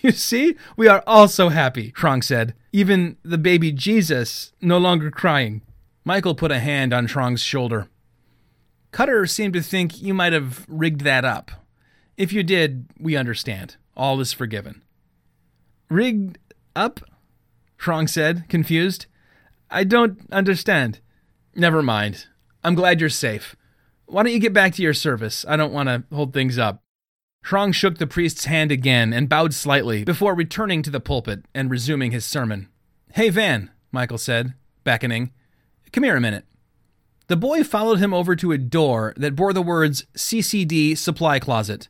[0.00, 2.54] You see, we are all so happy, Schrong said.
[2.72, 5.62] Even the baby Jesus no longer crying.
[6.04, 7.88] Michael put a hand on Schrong's shoulder.
[8.92, 11.50] Cutter seemed to think you might have rigged that up.
[12.16, 13.76] If you did, we understand.
[13.96, 14.82] All is forgiven.
[15.88, 16.38] Rigged
[16.76, 17.00] up?
[17.78, 19.06] Schrong said, confused.
[19.70, 21.00] I don't understand.
[21.54, 22.26] Never mind.
[22.62, 23.56] I'm glad you're safe.
[24.06, 25.44] Why don't you get back to your service?
[25.48, 26.82] I don't want to hold things up.
[27.44, 31.70] Schrong shook the priest's hand again and bowed slightly before returning to the pulpit and
[31.70, 32.68] resuming his sermon.
[33.12, 35.32] Hey, Van, Michael said, beckoning.
[35.94, 36.44] Come here a minute.
[37.28, 41.88] The boy followed him over to a door that bore the words CCD Supply Closet.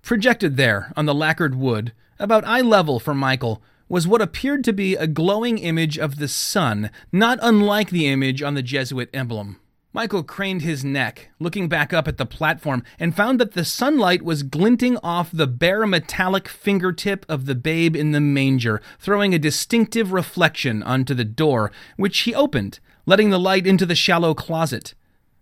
[0.00, 4.72] Projected there on the lacquered wood, about eye level from Michael, was what appeared to
[4.72, 9.60] be a glowing image of the sun, not unlike the image on the Jesuit emblem.
[9.92, 14.22] Michael craned his neck, looking back up at the platform, and found that the sunlight
[14.22, 19.38] was glinting off the bare metallic fingertip of the babe in the manger, throwing a
[19.38, 24.94] distinctive reflection onto the door, which he opened, letting the light into the shallow closet.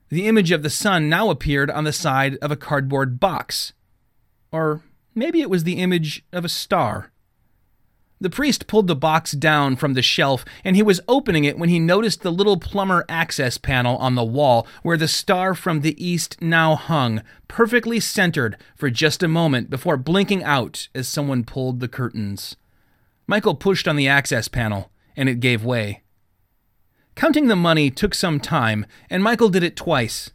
[0.09, 3.73] The image of the sun now appeared on the side of a cardboard box.
[4.51, 4.83] Or
[5.15, 7.13] maybe it was the image of a star.
[8.23, 11.71] The priest pulled the box down from the shelf, and he was opening it when
[11.71, 16.05] he noticed the little plumber access panel on the wall where the star from the
[16.05, 21.81] east now hung, perfectly centered for just a moment before blinking out as someone pulled
[21.81, 22.57] the curtains.
[23.27, 26.03] Michael pushed on the access panel, and it gave way.
[27.15, 30.31] Counting the money took some time, and Michael did it twice.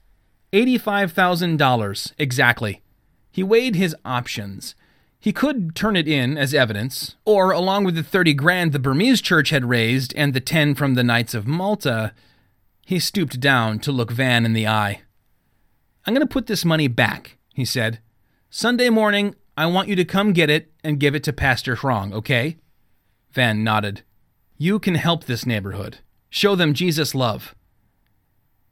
[0.53, 2.81] $85,000, exactly.
[3.31, 4.75] He weighed his options.
[5.19, 9.21] He could turn it in as evidence, or along with the 30 grand the Burmese
[9.21, 12.13] church had raised and the 10 from the Knights of Malta,
[12.85, 15.01] he stooped down to look Van in the eye.
[16.05, 17.99] I'm going to put this money back, he said.
[18.51, 22.13] Sunday morning, I want you to come get it and give it to Pastor Schrong,
[22.13, 22.57] okay?
[23.31, 24.03] Van nodded.
[24.57, 25.97] You can help this neighborhood.
[26.29, 27.55] Show them Jesus' love.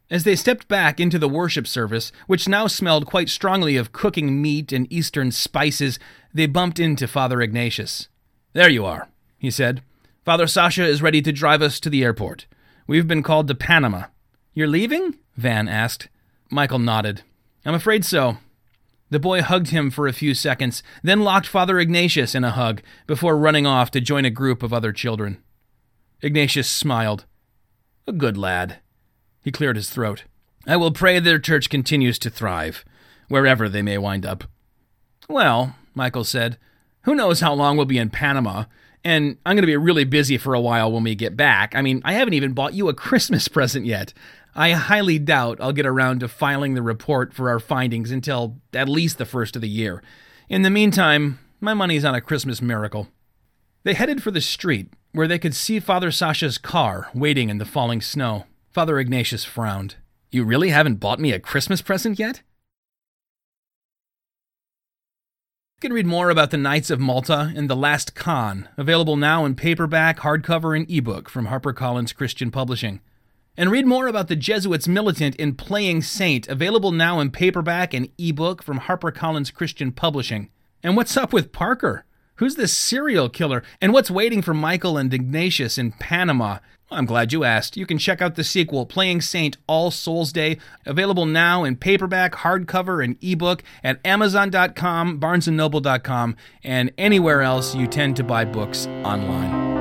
[0.09, 4.41] As they stepped back into the worship service, which now smelled quite strongly of cooking
[4.41, 5.97] meat and eastern spices,
[6.33, 8.09] they bumped into Father Ignatius.
[8.53, 9.81] There you are, he said.
[10.23, 12.45] Father Sasha is ready to drive us to the airport.
[12.85, 14.05] We've been called to Panama.
[14.53, 15.17] You're leaving?
[15.35, 16.09] Van asked.
[16.51, 17.23] Michael nodded.
[17.65, 18.37] I'm afraid so.
[19.09, 22.81] The boy hugged him for a few seconds, then locked Father Ignatius in a hug
[23.07, 25.41] before running off to join a group of other children.
[26.21, 27.25] Ignatius smiled.
[28.07, 28.79] A good lad.
[29.43, 30.23] He cleared his throat.
[30.67, 32.83] I will pray their church continues to thrive,
[33.27, 34.45] wherever they may wind up.
[35.29, 36.57] Well, Michael said,
[37.03, 38.65] who knows how long we'll be in Panama,
[39.03, 41.75] and I'm going to be really busy for a while when we get back.
[41.75, 44.13] I mean, I haven't even bought you a Christmas present yet.
[44.55, 48.87] I highly doubt I'll get around to filing the report for our findings until at
[48.87, 50.01] least the first of the year.
[50.47, 53.07] In the meantime, my money's on a Christmas miracle.
[53.83, 57.65] They headed for the street, where they could see Father Sasha's car waiting in the
[57.65, 58.45] falling snow.
[58.71, 59.95] Father Ignatius frowned.
[60.31, 62.41] You really haven't bought me a Christmas present yet?
[65.77, 69.45] You can read more about the Knights of Malta in The Last Con, available now
[69.45, 72.99] in paperback, hardcover, and ebook from HarperCollins Christian Publishing.
[73.55, 78.09] And read more about the Jesuits militant in Playing Saint, available now in paperback and
[78.17, 80.49] ebook from HarperCollins Christian Publishing.
[80.81, 82.05] And what's up with Parker?
[82.35, 83.63] Who's this serial killer?
[83.81, 86.59] And what's waiting for Michael and Ignatius in Panama?
[86.93, 87.75] I'm glad you asked.
[87.75, 92.33] You can check out the sequel, Playing Saint All Souls Day, available now in paperback,
[92.33, 99.72] hardcover, and ebook at Amazon.com, BarnesandNoble.com, and anywhere else you tend to buy books online.